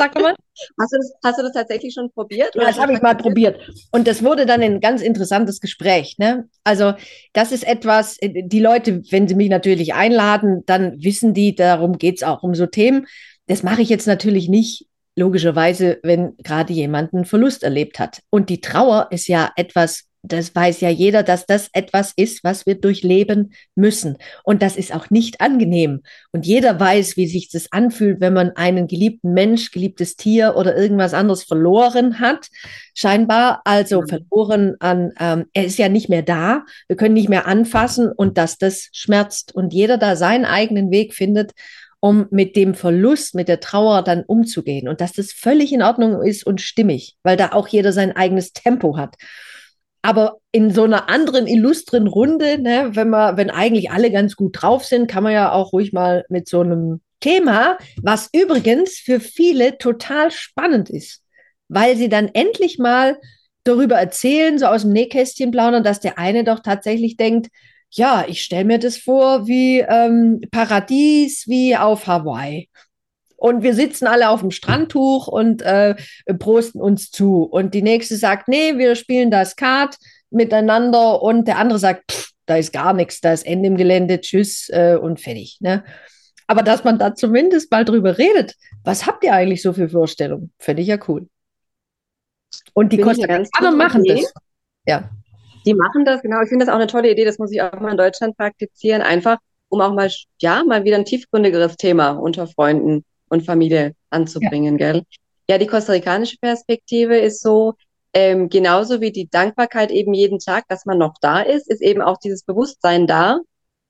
[0.00, 0.34] Sag mal.
[0.80, 2.54] Hast du, das, hast du das tatsächlich schon probiert?
[2.54, 3.60] Ja, das habe ich mal probiert.
[3.92, 6.16] Und das wurde dann ein ganz interessantes Gespräch.
[6.16, 6.48] Ne?
[6.64, 6.94] Also,
[7.34, 12.16] das ist etwas, die Leute, wenn sie mich natürlich einladen, dann wissen die, darum geht
[12.16, 13.06] es auch um so Themen.
[13.46, 14.86] Das mache ich jetzt natürlich nicht,
[15.16, 18.20] logischerweise, wenn gerade jemand einen Verlust erlebt hat.
[18.30, 22.66] Und die Trauer ist ja etwas das weiß ja jeder, dass das etwas ist, was
[22.66, 24.18] wir durchleben müssen.
[24.44, 26.02] Und das ist auch nicht angenehm.
[26.30, 30.76] Und jeder weiß, wie sich das anfühlt, wenn man einen geliebten Mensch, geliebtes Tier oder
[30.76, 32.48] irgendwas anderes verloren hat.
[32.94, 36.64] Scheinbar also verloren an, ähm, er ist ja nicht mehr da.
[36.86, 39.54] Wir können nicht mehr anfassen und dass das schmerzt.
[39.54, 41.52] Und jeder da seinen eigenen Weg findet,
[41.98, 44.86] um mit dem Verlust, mit der Trauer dann umzugehen.
[44.86, 48.52] Und dass das völlig in Ordnung ist und stimmig, weil da auch jeder sein eigenes
[48.52, 49.16] Tempo hat
[50.02, 54.60] aber in so einer anderen illustren Runde, ne, wenn man, wenn eigentlich alle ganz gut
[54.60, 59.20] drauf sind, kann man ja auch ruhig mal mit so einem Thema, was übrigens für
[59.20, 61.22] viele total spannend ist,
[61.68, 63.18] weil sie dann endlich mal
[63.64, 67.48] darüber erzählen, so aus dem Nähkästchen plaudern, dass der eine doch tatsächlich denkt,
[67.90, 72.68] ja, ich stelle mir das vor wie ähm, Paradies, wie auf Hawaii
[73.40, 75.94] und wir sitzen alle auf dem Strandtuch und äh,
[76.38, 77.42] prosten uns zu.
[77.42, 79.96] Und die nächste sagt, nee, wir spielen das Kart
[80.28, 84.20] miteinander und der andere sagt, pff, da ist gar nichts, da ist Ende im Gelände,
[84.20, 85.56] tschüss äh, und fertig.
[85.60, 85.82] Ne?
[86.48, 90.52] Aber dass man da zumindest mal drüber redet, was habt ihr eigentlich so für Vorstellungen?
[90.58, 91.26] Fände ich ja cool.
[92.74, 94.20] Und die Costa Ricaner machen Idee.
[94.20, 94.34] das.
[94.84, 95.10] Ja.
[95.64, 96.42] Die machen das, genau.
[96.42, 97.24] Ich finde das auch eine tolle Idee.
[97.24, 99.00] Das muss ich auch mal in Deutschland praktizieren.
[99.00, 99.38] Einfach,
[99.70, 104.92] um auch mal, ja, mal wieder ein tiefgründigeres Thema unter Freunden und Familie anzubringen, ja.
[104.92, 105.02] gell?
[105.48, 107.74] Ja, die kostarikanische Perspektive ist so,
[108.12, 112.02] ähm, genauso wie die Dankbarkeit eben jeden Tag, dass man noch da ist, ist eben
[112.02, 113.38] auch dieses Bewusstsein da.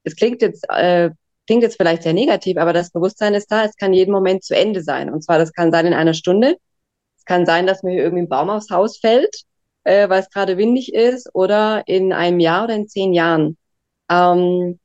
[0.04, 1.10] Es klingt jetzt, äh,
[1.46, 4.54] klingt jetzt vielleicht sehr negativ, aber das Bewusstsein ist da, es kann jeden Moment zu
[4.54, 5.10] Ende sein.
[5.10, 6.56] Und zwar, das kann sein in einer Stunde.
[7.18, 9.42] Es kann sein, dass mir hier irgendwie ein Baum aufs Haus fällt,
[9.84, 13.56] äh, weil es gerade windig ist, oder in einem Jahr oder in zehn Jahren.
[14.10, 14.78] Ähm,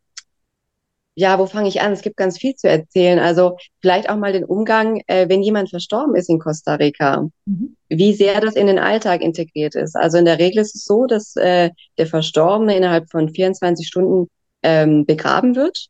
[1.16, 1.94] ja, wo fange ich an?
[1.94, 3.20] Es gibt ganz viel zu erzählen.
[3.20, 7.78] Also vielleicht auch mal den Umgang, äh, wenn jemand verstorben ist in Costa Rica, mhm.
[7.88, 9.96] wie sehr das in den Alltag integriert ist.
[9.96, 14.28] Also in der Regel ist es so, dass äh, der Verstorbene innerhalb von 24 Stunden
[14.62, 15.88] ähm, begraben wird.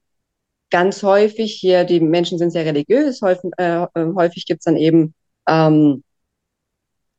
[0.69, 5.13] Ganz häufig hier, die Menschen sind sehr religiös, häufig, äh, häufig gibt es dann eben
[5.47, 6.03] ähm,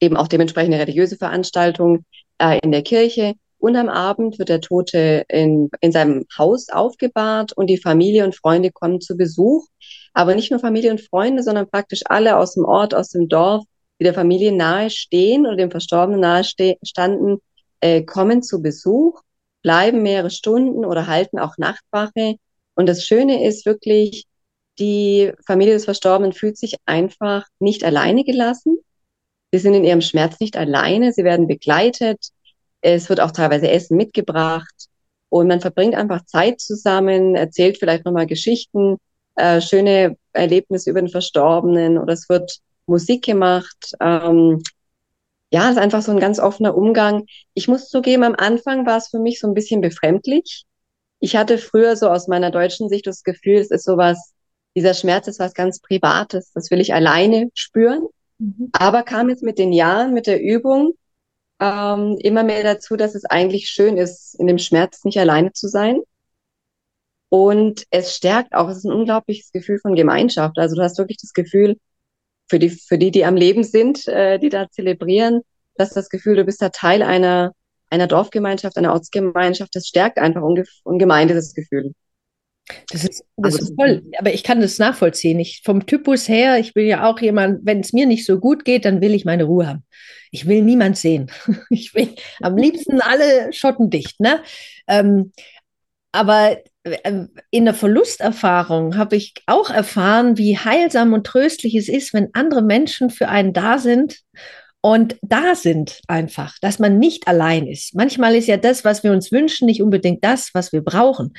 [0.01, 2.05] eben auch dementsprechende religiöse Veranstaltungen
[2.39, 3.35] äh, in der Kirche.
[3.67, 8.37] Und am Abend wird der Tote in, in seinem Haus aufgebahrt und die Familie und
[8.37, 9.67] Freunde kommen zu Besuch.
[10.15, 13.65] Aber nicht nur Familie und Freunde, sondern praktisch alle aus dem Ort, aus dem Dorf,
[13.99, 17.39] die der Familie nahe stehen oder dem Verstorbenen nahe standen,
[17.81, 19.21] äh, kommen zu Besuch,
[19.63, 22.37] bleiben mehrere Stunden oder halten auch Nachtwache.
[22.77, 24.27] Und das Schöne ist wirklich,
[24.79, 28.79] die Familie des Verstorbenen fühlt sich einfach nicht alleine gelassen.
[29.51, 32.31] Sie sind in ihrem Schmerz nicht alleine, sie werden begleitet.
[32.95, 34.87] Es wird auch teilweise Essen mitgebracht
[35.29, 38.99] und man verbringt einfach Zeit zusammen, erzählt vielleicht nochmal Geschichten,
[39.35, 43.95] äh, schöne Erlebnisse über den Verstorbenen oder es wird Musik gemacht.
[44.01, 44.63] Ähm,
[45.51, 47.27] ja, es ist einfach so ein ganz offener Umgang.
[47.55, 50.65] Ich muss zugeben, am Anfang war es für mich so ein bisschen befremdlich.
[51.19, 54.33] Ich hatte früher so aus meiner deutschen Sicht das Gefühl, es ist sowas,
[54.77, 58.07] dieser Schmerz ist was ganz Privates, das will ich alleine spüren.
[58.39, 58.71] Mhm.
[58.75, 60.95] Aber kam jetzt mit den Jahren, mit der Übung
[61.61, 65.69] ähm, immer mehr dazu, dass es eigentlich schön ist, in dem Schmerz nicht alleine zu
[65.69, 66.01] sein.
[67.29, 70.59] Und es stärkt auch, es ist ein unglaubliches Gefühl von Gemeinschaft.
[70.59, 71.77] Also du hast wirklich das Gefühl,
[72.49, 75.43] für die, für die, die am Leben sind, äh, die da zelebrieren,
[75.75, 77.53] dass das Gefühl, du bist da Teil einer,
[77.91, 81.93] einer Dorfgemeinschaft, einer Ortsgemeinschaft, das stärkt einfach unge ungemein dieses Gefühl.
[82.91, 85.39] Das ist, das also, ist toll, aber ich kann das nachvollziehen.
[85.39, 88.65] Ich, vom Typus her, ich bin ja auch jemand, wenn es mir nicht so gut
[88.65, 89.85] geht, dann will ich meine Ruhe haben.
[90.31, 91.31] Ich will niemand sehen.
[91.71, 94.21] Ich will am liebsten alle Schotten dicht.
[94.21, 94.43] Ne?
[94.89, 95.33] Ähm,
[96.13, 102.15] aber äh, in der Verlusterfahrung habe ich auch erfahren, wie heilsam und tröstlich es ist,
[102.15, 104.21] wenn andere Menschen für einen da sind
[104.81, 107.95] und da sind einfach, dass man nicht allein ist.
[107.95, 111.33] Manchmal ist ja das, was wir uns wünschen, nicht unbedingt das, was wir brauchen.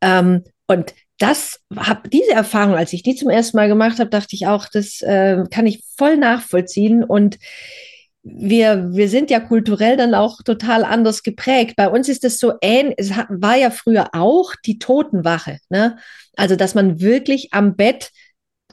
[0.00, 4.34] Ähm, und das habe diese Erfahrung, als ich die zum ersten Mal gemacht habe, dachte
[4.34, 7.38] ich auch, das äh, kann ich voll nachvollziehen und
[8.28, 11.74] wir, wir sind ja kulturell dann auch total anders geprägt.
[11.76, 15.98] Bei uns ist es so ähnlich, es war ja früher auch die Totenwache, ne?
[16.36, 18.10] Also, dass man wirklich am Bett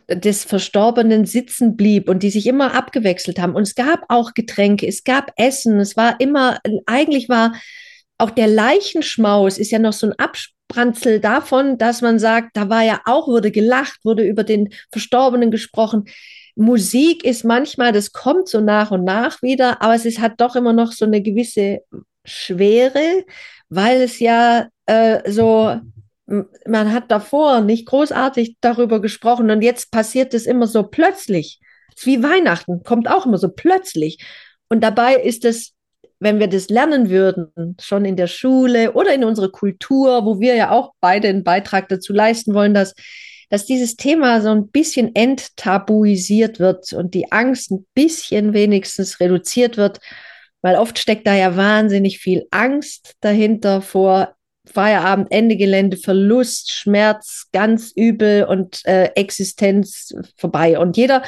[0.10, 3.56] des Verstorbenen sitzen blieb und die sich immer abgewechselt haben.
[3.56, 7.54] Und es gab auch Getränke, es gab Essen, es war immer, eigentlich war
[8.18, 12.84] auch der Leichenschmaus ist ja noch so ein Abspranzel davon, dass man sagt, da war
[12.84, 16.06] ja auch, wurde gelacht, wurde über den Verstorbenen gesprochen.
[16.56, 20.56] Musik ist manchmal, das kommt so nach und nach wieder, aber es ist, hat doch
[20.56, 21.80] immer noch so eine gewisse
[22.26, 23.26] Schwere,
[23.70, 25.80] weil es ja äh, so,
[26.26, 31.60] man hat davor nicht großartig darüber gesprochen und jetzt passiert es immer so plötzlich.
[31.96, 34.24] Es ist wie Weihnachten, kommt auch immer so plötzlich.
[34.70, 35.74] Und dabei ist es,
[36.20, 40.56] wenn wir das lernen würden, schon in der Schule oder in unserer Kultur, wo wir
[40.56, 42.94] ja auch beide einen Beitrag dazu leisten wollen, dass
[43.54, 49.78] dass dieses Thema so ein bisschen enttabuisiert wird und die Angst ein bisschen wenigstens reduziert
[49.78, 50.00] wird,
[50.64, 54.34] weil oft steckt da ja wahnsinnig viel Angst dahinter vor
[54.66, 60.80] Feierabend, Ende Gelände, Verlust, Schmerz, ganz übel und äh, Existenz vorbei.
[60.80, 61.22] Und jeder,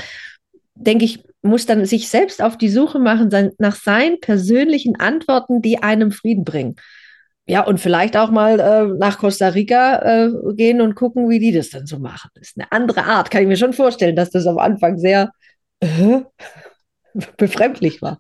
[0.73, 5.61] denke ich, muss dann sich selbst auf die Suche machen sein, nach seinen persönlichen Antworten,
[5.61, 6.75] die einem Frieden bringen.
[7.47, 11.51] Ja, und vielleicht auch mal äh, nach Costa Rica äh, gehen und gucken, wie die
[11.51, 12.31] das dann so machen.
[12.33, 15.31] Das ist eine andere Art, kann ich mir schon vorstellen, dass das am Anfang sehr
[15.79, 16.21] äh,
[17.37, 18.19] befremdlich war.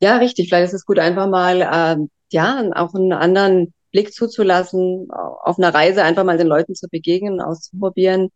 [0.00, 0.48] Ja, richtig.
[0.48, 5.72] Vielleicht ist es gut, einfach mal äh, ja auch einen anderen Blick zuzulassen, auf einer
[5.72, 8.30] Reise einfach mal den Leuten zu begegnen, auszuprobieren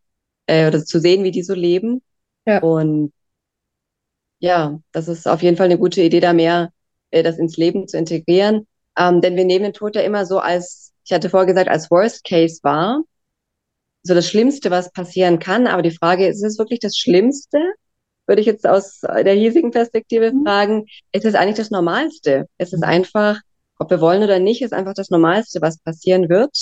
[0.47, 2.01] äh, oder zu sehen, wie die so leben.
[2.45, 2.59] Ja.
[2.61, 3.13] Und
[4.39, 6.71] ja, das ist auf jeden Fall eine gute Idee, da mehr
[7.11, 8.67] äh, das ins Leben zu integrieren.
[8.99, 11.89] Ähm, denn wir nehmen den Tod ja immer so als, ich hatte vorher gesagt, als
[11.89, 13.01] Worst Case wahr.
[14.03, 15.67] So das Schlimmste, was passieren kann.
[15.67, 17.59] Aber die Frage ist, ist es wirklich das Schlimmste?
[18.27, 20.43] Würde ich jetzt aus der hiesigen Perspektive mhm.
[20.43, 20.85] fragen.
[21.13, 22.47] Ist es eigentlich das Normalste?
[22.57, 22.89] Es ist mhm.
[22.89, 23.39] einfach,
[23.79, 26.55] ob wir wollen oder nicht, ist einfach das Normalste, was passieren wird.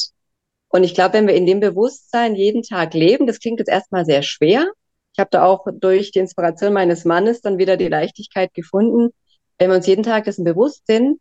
[0.69, 4.05] Und ich glaube, wenn wir in dem Bewusstsein jeden Tag leben, das klingt jetzt erstmal
[4.05, 4.67] sehr schwer.
[5.13, 9.09] Ich habe da auch durch die Inspiration meines Mannes dann wieder die Leichtigkeit gefunden.
[9.57, 11.19] Wenn wir uns jeden Tag dessen bewusst sind,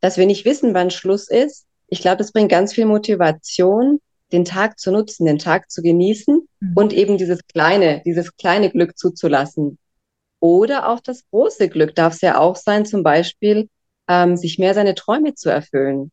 [0.00, 1.66] dass wir nicht wissen, wann Schluss ist.
[1.88, 4.00] Ich glaube, das bringt ganz viel Motivation,
[4.32, 6.72] den Tag zu nutzen, den Tag zu genießen mhm.
[6.74, 9.78] und eben dieses kleine, dieses kleine Glück zuzulassen.
[10.40, 13.68] Oder auch das große Glück darf es ja auch sein, zum Beispiel,
[14.08, 16.10] ähm, sich mehr seine Träume zu erfüllen.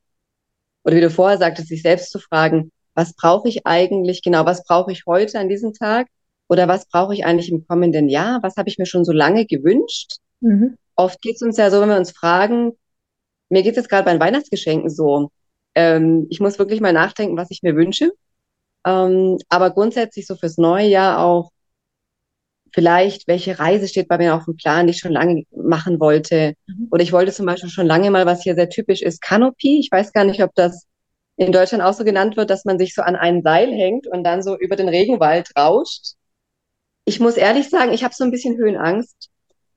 [0.84, 4.64] Oder wie du vorher sagtest, sich selbst zu fragen, was brauche ich eigentlich genau, was
[4.64, 6.08] brauche ich heute an diesem Tag?
[6.48, 8.44] Oder was brauche ich eigentlich im kommenden Jahr?
[8.44, 10.18] Was habe ich mir schon so lange gewünscht?
[10.42, 10.78] Mhm.
[10.96, 12.74] Oft geht es uns ja so, wenn wir uns fragen,
[13.50, 15.32] mir geht es jetzt gerade bei den Weihnachtsgeschenken so.
[15.76, 18.12] ähm, ich muss wirklich mal nachdenken, was ich mir wünsche.
[18.86, 21.52] Ähm, aber grundsätzlich so fürs neue Jahr auch
[22.74, 26.56] vielleicht, welche Reise steht bei mir auf dem Plan, die ich schon lange machen wollte.
[26.68, 26.88] Mhm.
[26.92, 29.80] Oder ich wollte zum Beispiel schon lange mal, was hier sehr typisch ist, Canopy.
[29.80, 30.88] Ich weiß gar nicht, ob das
[31.38, 34.24] in Deutschland auch so genannt wird, dass man sich so an ein Seil hängt und
[34.24, 36.14] dann so über den Regenwald rauscht.
[37.06, 39.30] Ich muss ehrlich sagen, ich habe so ein bisschen Höhenangst,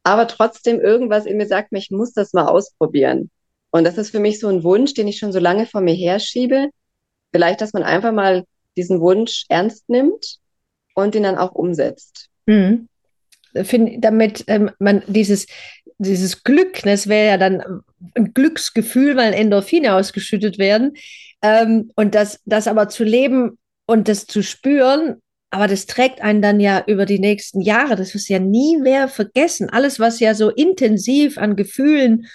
[0.03, 3.31] aber trotzdem irgendwas in mir sagt mir, ich muss das mal ausprobieren.
[3.77, 5.95] Und das ist für mich so ein Wunsch, den ich schon so lange vor mir
[5.95, 6.71] herschiebe.
[7.33, 8.45] Vielleicht, dass man einfach mal
[8.77, 10.39] diesen Wunsch ernst nimmt
[10.95, 12.29] und ihn dann auch umsetzt.
[12.47, 12.89] Mhm.
[13.55, 15.47] Find, damit ähm, man dieses,
[15.99, 17.83] dieses Glück, das wäre ja dann
[18.15, 20.95] ein Glücksgefühl, weil Endorphine ausgeschüttet werden.
[21.43, 26.43] Ähm, und das, das aber zu leben und das zu spüren, aber das trägt einen
[26.43, 27.97] dann ja über die nächsten Jahre.
[27.97, 29.71] Das du ja nie mehr vergessen.
[29.71, 32.27] Alles, was ja so intensiv an Gefühlen,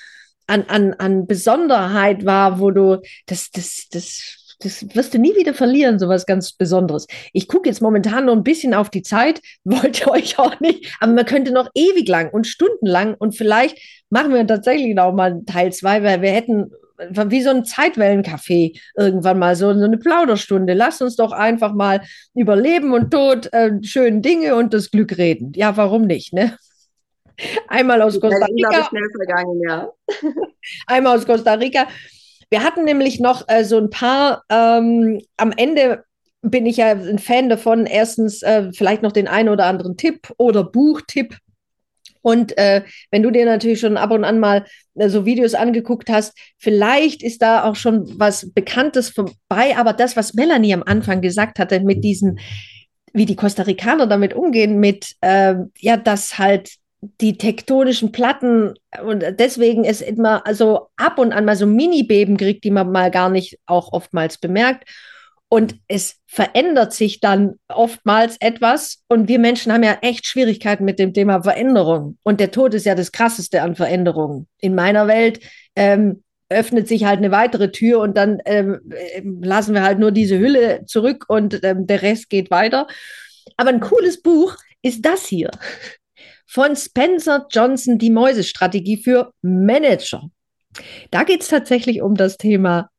[0.47, 5.53] an, an, an Besonderheit war, wo du, das, das, das das wirst du nie wieder
[5.53, 7.07] verlieren, so was ganz Besonderes.
[7.33, 11.13] Ich gucke jetzt momentan noch ein bisschen auf die Zeit, wollte euch auch nicht, aber
[11.13, 13.77] man könnte noch ewig lang und stundenlang und vielleicht
[14.09, 16.71] machen wir tatsächlich noch mal Teil zwei, weil wir hätten
[17.09, 20.73] wie so ein Zeitwellencafé irgendwann mal, so, so eine Plauderstunde.
[20.73, 22.01] Lass uns doch einfach mal
[22.35, 25.51] über Leben und Tod, äh, schöne Dinge und das Glück reden.
[25.55, 26.57] Ja, warum nicht, ne?
[27.67, 28.85] Einmal aus Costa Rica.
[28.85, 29.89] Schnell vergangen, ja.
[30.87, 31.87] Einmal aus Costa Rica
[32.51, 36.03] wir hatten nämlich noch äh, so ein paar, ähm, am Ende
[36.41, 40.27] bin ich ja ein Fan davon, erstens äh, vielleicht noch den einen oder anderen Tipp
[40.37, 41.37] oder Buchtipp.
[42.23, 44.65] Und äh, wenn du dir natürlich schon ab und an mal
[44.95, 49.77] äh, so Videos angeguckt hast, vielleicht ist da auch schon was Bekanntes vorbei.
[49.77, 52.39] Aber das, was Melanie am Anfang gesagt hatte, mit diesen,
[53.13, 59.23] wie die Costa Ricaner damit umgehen, mit, äh, ja, dass halt die tektonischen Platten und
[59.39, 63.29] deswegen es immer also ab und an mal so Mini-Beben kriegt, die man mal gar
[63.29, 64.87] nicht auch oftmals bemerkt.
[65.49, 69.03] Und es verändert sich dann oftmals etwas.
[69.09, 72.17] Und wir Menschen haben ja echt Schwierigkeiten mit dem Thema Veränderung.
[72.23, 74.47] Und der Tod ist ja das Krasseste an Veränderungen.
[74.59, 75.41] In meiner Welt
[75.75, 78.79] ähm, öffnet sich halt eine weitere Tür und dann ähm,
[79.41, 82.87] lassen wir halt nur diese Hülle zurück und ähm, der Rest geht weiter.
[83.57, 85.51] Aber ein cooles Buch ist das hier
[86.51, 90.29] von Spencer Johnson, die Mäusestrategie für Manager.
[91.09, 92.89] Da geht es tatsächlich um das Thema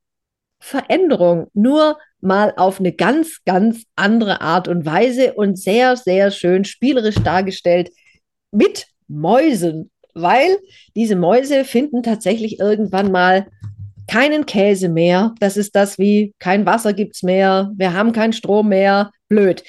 [0.59, 6.65] Veränderung, nur mal auf eine ganz, ganz andere Art und Weise und sehr, sehr schön
[6.65, 7.91] spielerisch dargestellt
[8.53, 10.57] mit Mäusen, weil
[10.97, 13.49] diese Mäuse finden tatsächlich irgendwann mal
[14.07, 15.35] keinen Käse mehr.
[15.41, 19.63] Das ist das wie kein Wasser gibt es mehr, wir haben keinen Strom mehr, blöd.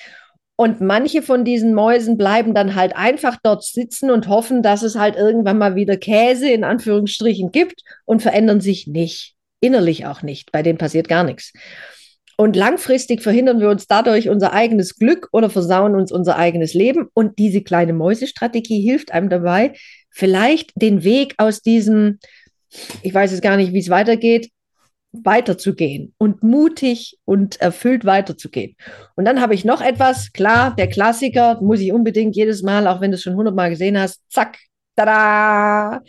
[0.56, 4.96] Und manche von diesen Mäusen bleiben dann halt einfach dort sitzen und hoffen, dass es
[4.96, 9.34] halt irgendwann mal wieder Käse in Anführungsstrichen gibt und verändern sich nicht.
[9.62, 10.52] Innerlich auch nicht.
[10.52, 11.54] Bei denen passiert gar nichts.
[12.38, 17.08] Und langfristig verhindern wir uns dadurch unser eigenes Glück oder versauen uns unser eigenes Leben.
[17.14, 19.74] Und diese kleine Mäusestrategie hilft einem dabei,
[20.10, 22.20] vielleicht den Weg aus diesem,
[23.02, 24.50] ich weiß jetzt gar nicht, wie es weitergeht,
[25.14, 28.76] weiterzugehen und mutig und erfüllt weiterzugehen.
[29.16, 33.00] Und dann habe ich noch etwas, klar, der Klassiker, muss ich unbedingt jedes Mal, auch
[33.00, 34.58] wenn du es schon hundertmal gesehen hast, zack,
[34.96, 36.02] tada,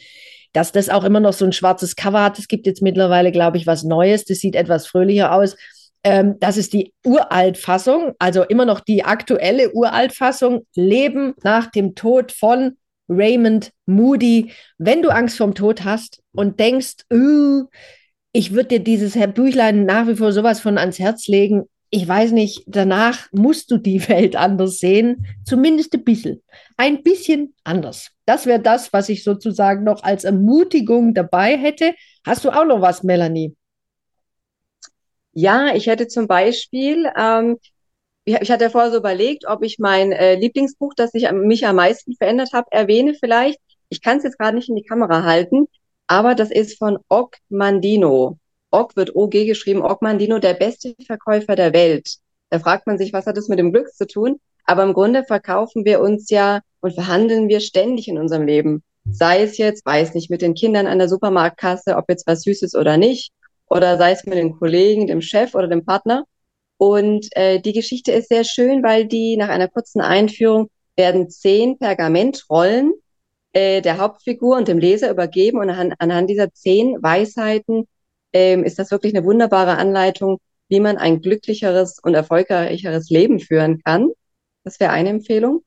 [0.53, 2.39] dass das auch immer noch so ein schwarzes Cover hat.
[2.39, 5.57] Es gibt jetzt mittlerweile, glaube ich, was Neues, das sieht etwas fröhlicher aus.
[6.03, 12.33] Ähm, das ist die Uraltfassung, also immer noch die aktuelle Uraltfassung, Leben nach dem Tod
[12.33, 12.77] von
[13.09, 14.53] Raymond Moody.
[14.79, 17.65] Wenn du Angst vorm Tod hast und denkst, uh,
[18.37, 21.69] ich würde dir dieses Büchlein nach wie vor sowas von ans Herz legen.
[21.91, 26.43] Ich weiß nicht, danach musst du die Welt anders sehen, zumindest ein bisschen.
[26.77, 28.11] Ein bisschen anders.
[28.27, 31.95] Das wäre das, was ich sozusagen noch als Ermutigung dabei hätte.
[32.27, 33.55] Hast du auch noch was, Melanie?
[35.33, 37.59] Ja, ich hätte zum Beispiel, ähm,
[38.25, 42.15] ich, hatte vorher so überlegt, ob ich mein äh, Lieblingsbuch, das ich, mich am meisten
[42.17, 43.61] verändert habe, erwähne vielleicht.
[43.91, 45.69] Ich kann es jetzt gerade nicht in die Kamera halten
[46.07, 48.39] aber das ist von Og Mandino.
[48.71, 52.17] Og wird OG geschrieben, Og Mandino, der beste Verkäufer der Welt.
[52.51, 54.41] Da fragt man sich, was hat das mit dem Glück zu tun?
[54.65, 58.83] Aber im Grunde verkaufen wir uns ja und verhandeln wir ständig in unserem Leben.
[59.11, 62.75] Sei es jetzt, weiß nicht, mit den Kindern an der Supermarktkasse, ob jetzt was Süßes
[62.75, 63.33] oder nicht,
[63.69, 66.25] oder sei es mit den Kollegen, dem Chef oder dem Partner.
[66.79, 71.79] Und äh, die Geschichte ist sehr schön, weil die nach einer kurzen Einführung werden zehn
[71.79, 72.93] Pergamentrollen
[73.55, 75.59] äh, der Hauptfigur und dem Leser übergeben.
[75.59, 77.89] Und anhand, anhand dieser zehn Weisheiten
[78.33, 80.39] ähm, ist das wirklich eine wunderbare Anleitung,
[80.69, 84.11] wie man ein glücklicheres und erfolgreicheres Leben führen kann.
[84.65, 85.65] Das wäre eine Empfehlung.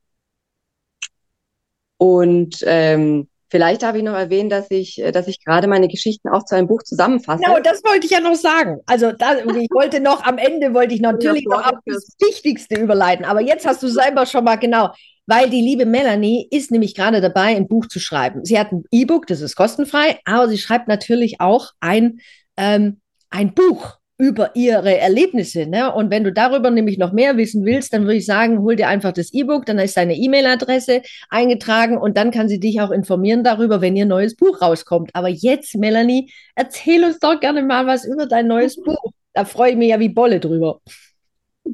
[1.97, 6.27] Und ähm, Vielleicht darf ich noch erwähnen, dass ich, äh, dass ich gerade meine Geschichten
[6.27, 7.43] auch zu einem Buch zusammenfasse.
[7.43, 8.81] Genau, das wollte ich ja noch sagen.
[8.85, 13.23] Also da, ich wollte noch am Ende wollte ich natürlich noch auf das Wichtigste überleiten.
[13.25, 14.89] Aber jetzt hast du selber schon mal genau,
[15.28, 18.43] weil die liebe Melanie ist nämlich gerade dabei, ein Buch zu schreiben.
[18.43, 22.19] Sie hat ein E-Book, das ist kostenfrei, aber sie schreibt natürlich auch ein
[22.57, 25.67] ähm, ein Buch über ihre Erlebnisse.
[25.67, 25.93] Ne?
[25.93, 28.88] Und wenn du darüber nämlich noch mehr wissen willst, dann würde ich sagen, hol dir
[28.88, 33.43] einfach das E-Book, dann ist deine E-Mail-Adresse eingetragen und dann kann sie dich auch informieren
[33.43, 35.11] darüber, wenn ihr neues Buch rauskommt.
[35.13, 39.11] Aber jetzt, Melanie, erzähl uns doch gerne mal was über dein neues Buch.
[39.34, 40.82] Da freue ich mich ja wie Bolle drüber.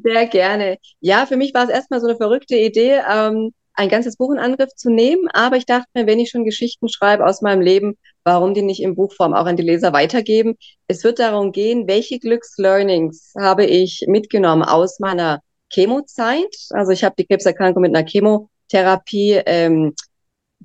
[0.02, 0.78] Sehr gerne.
[1.00, 4.38] Ja, für mich war es erstmal so eine verrückte Idee, ähm, ein ganzes Buch in
[4.38, 5.28] Angriff zu nehmen.
[5.32, 8.82] Aber ich dachte mir, wenn ich schon Geschichten schreibe aus meinem Leben, warum die nicht
[8.82, 10.56] in Buchform auch an die Leser weitergeben?
[10.88, 15.40] Es wird darum gehen, welche Glückslearnings habe ich mitgenommen aus meiner
[15.72, 16.54] Chemozeit.
[16.70, 19.94] Also ich habe die Krebserkrankung mit einer Chemotherapie, ähm,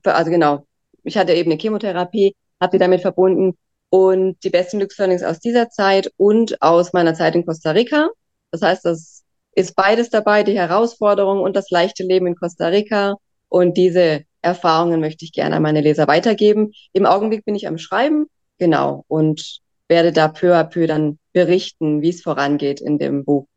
[0.03, 0.65] also genau,
[1.03, 3.57] ich hatte eben eine Chemotherapie, habe die damit verbunden
[3.89, 8.09] und die besten Glückslearnings aus dieser Zeit und aus meiner Zeit in Costa Rica.
[8.51, 9.23] Das heißt, das
[9.53, 13.15] ist beides dabei, die Herausforderung und das leichte Leben in Costa Rica.
[13.47, 16.71] Und diese Erfahrungen möchte ich gerne an meine Leser weitergeben.
[16.93, 18.27] Im Augenblick bin ich am Schreiben,
[18.57, 23.47] genau, und werde da peu à peu dann berichten, wie es vorangeht in dem Buch.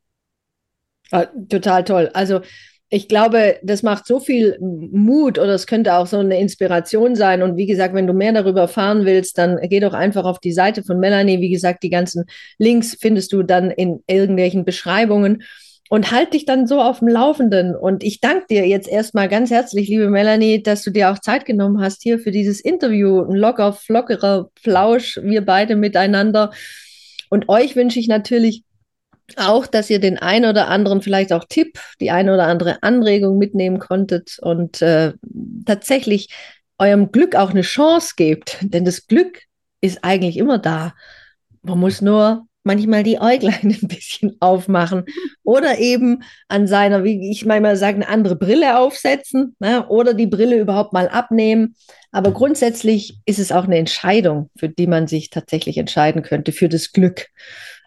[1.10, 2.10] Ja, total toll.
[2.14, 2.40] Also
[2.94, 7.42] ich glaube, das macht so viel Mut oder es könnte auch so eine Inspiration sein.
[7.42, 10.52] Und wie gesagt, wenn du mehr darüber erfahren willst, dann geh doch einfach auf die
[10.52, 11.40] Seite von Melanie.
[11.40, 12.26] Wie gesagt, die ganzen
[12.58, 15.42] Links findest du dann in irgendwelchen Beschreibungen
[15.88, 17.74] und halt dich dann so auf dem Laufenden.
[17.74, 21.46] Und ich danke dir jetzt erstmal ganz herzlich, liebe Melanie, dass du dir auch Zeit
[21.46, 23.22] genommen hast hier für dieses Interview.
[23.22, 26.50] Ein locker, flockerer Flausch, wir beide miteinander.
[27.30, 28.64] Und euch wünsche ich natürlich
[29.38, 33.38] auch, dass ihr den ein oder anderen vielleicht auch Tipp, die eine oder andere Anregung
[33.38, 35.12] mitnehmen konntet und äh,
[35.66, 36.28] tatsächlich
[36.78, 38.58] eurem Glück auch eine Chance gebt.
[38.62, 39.42] Denn das Glück
[39.80, 40.94] ist eigentlich immer da.
[41.62, 45.04] Man muss nur manchmal die Äuglein ein bisschen aufmachen
[45.42, 49.86] oder eben an seiner, wie ich manchmal sage, eine andere Brille aufsetzen ne?
[49.88, 51.74] oder die Brille überhaupt mal abnehmen.
[52.10, 56.68] Aber grundsätzlich ist es auch eine Entscheidung, für die man sich tatsächlich entscheiden könnte, für
[56.68, 57.26] das Glück.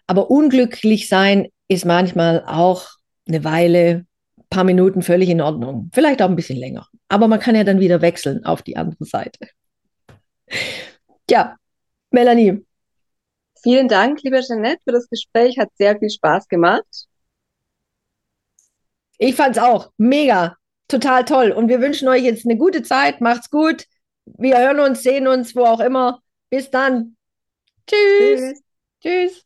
[0.06, 2.88] Aber unglücklich sein ist manchmal auch
[3.28, 5.90] eine Weile, ein paar Minuten völlig in Ordnung.
[5.92, 6.86] Vielleicht auch ein bisschen länger.
[7.08, 9.48] Aber man kann ja dann wieder wechseln auf die andere Seite.
[11.28, 11.56] Ja,
[12.10, 12.64] Melanie,
[13.66, 15.58] Vielen Dank, liebe Jeanette, für das Gespräch.
[15.58, 16.86] Hat sehr viel Spaß gemacht.
[19.18, 21.50] Ich fand's auch mega, total toll.
[21.50, 23.20] Und wir wünschen euch jetzt eine gute Zeit.
[23.20, 23.86] Macht's gut.
[24.24, 26.20] Wir hören uns, sehen uns, wo auch immer.
[26.48, 27.16] Bis dann.
[27.88, 28.40] Tschüss.
[28.40, 28.62] Tschüss.
[29.02, 29.45] Tschüss.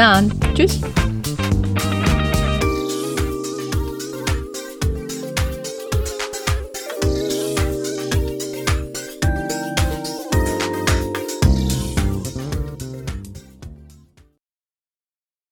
[0.00, 0.32] Dann.
[0.54, 0.80] Tschüss.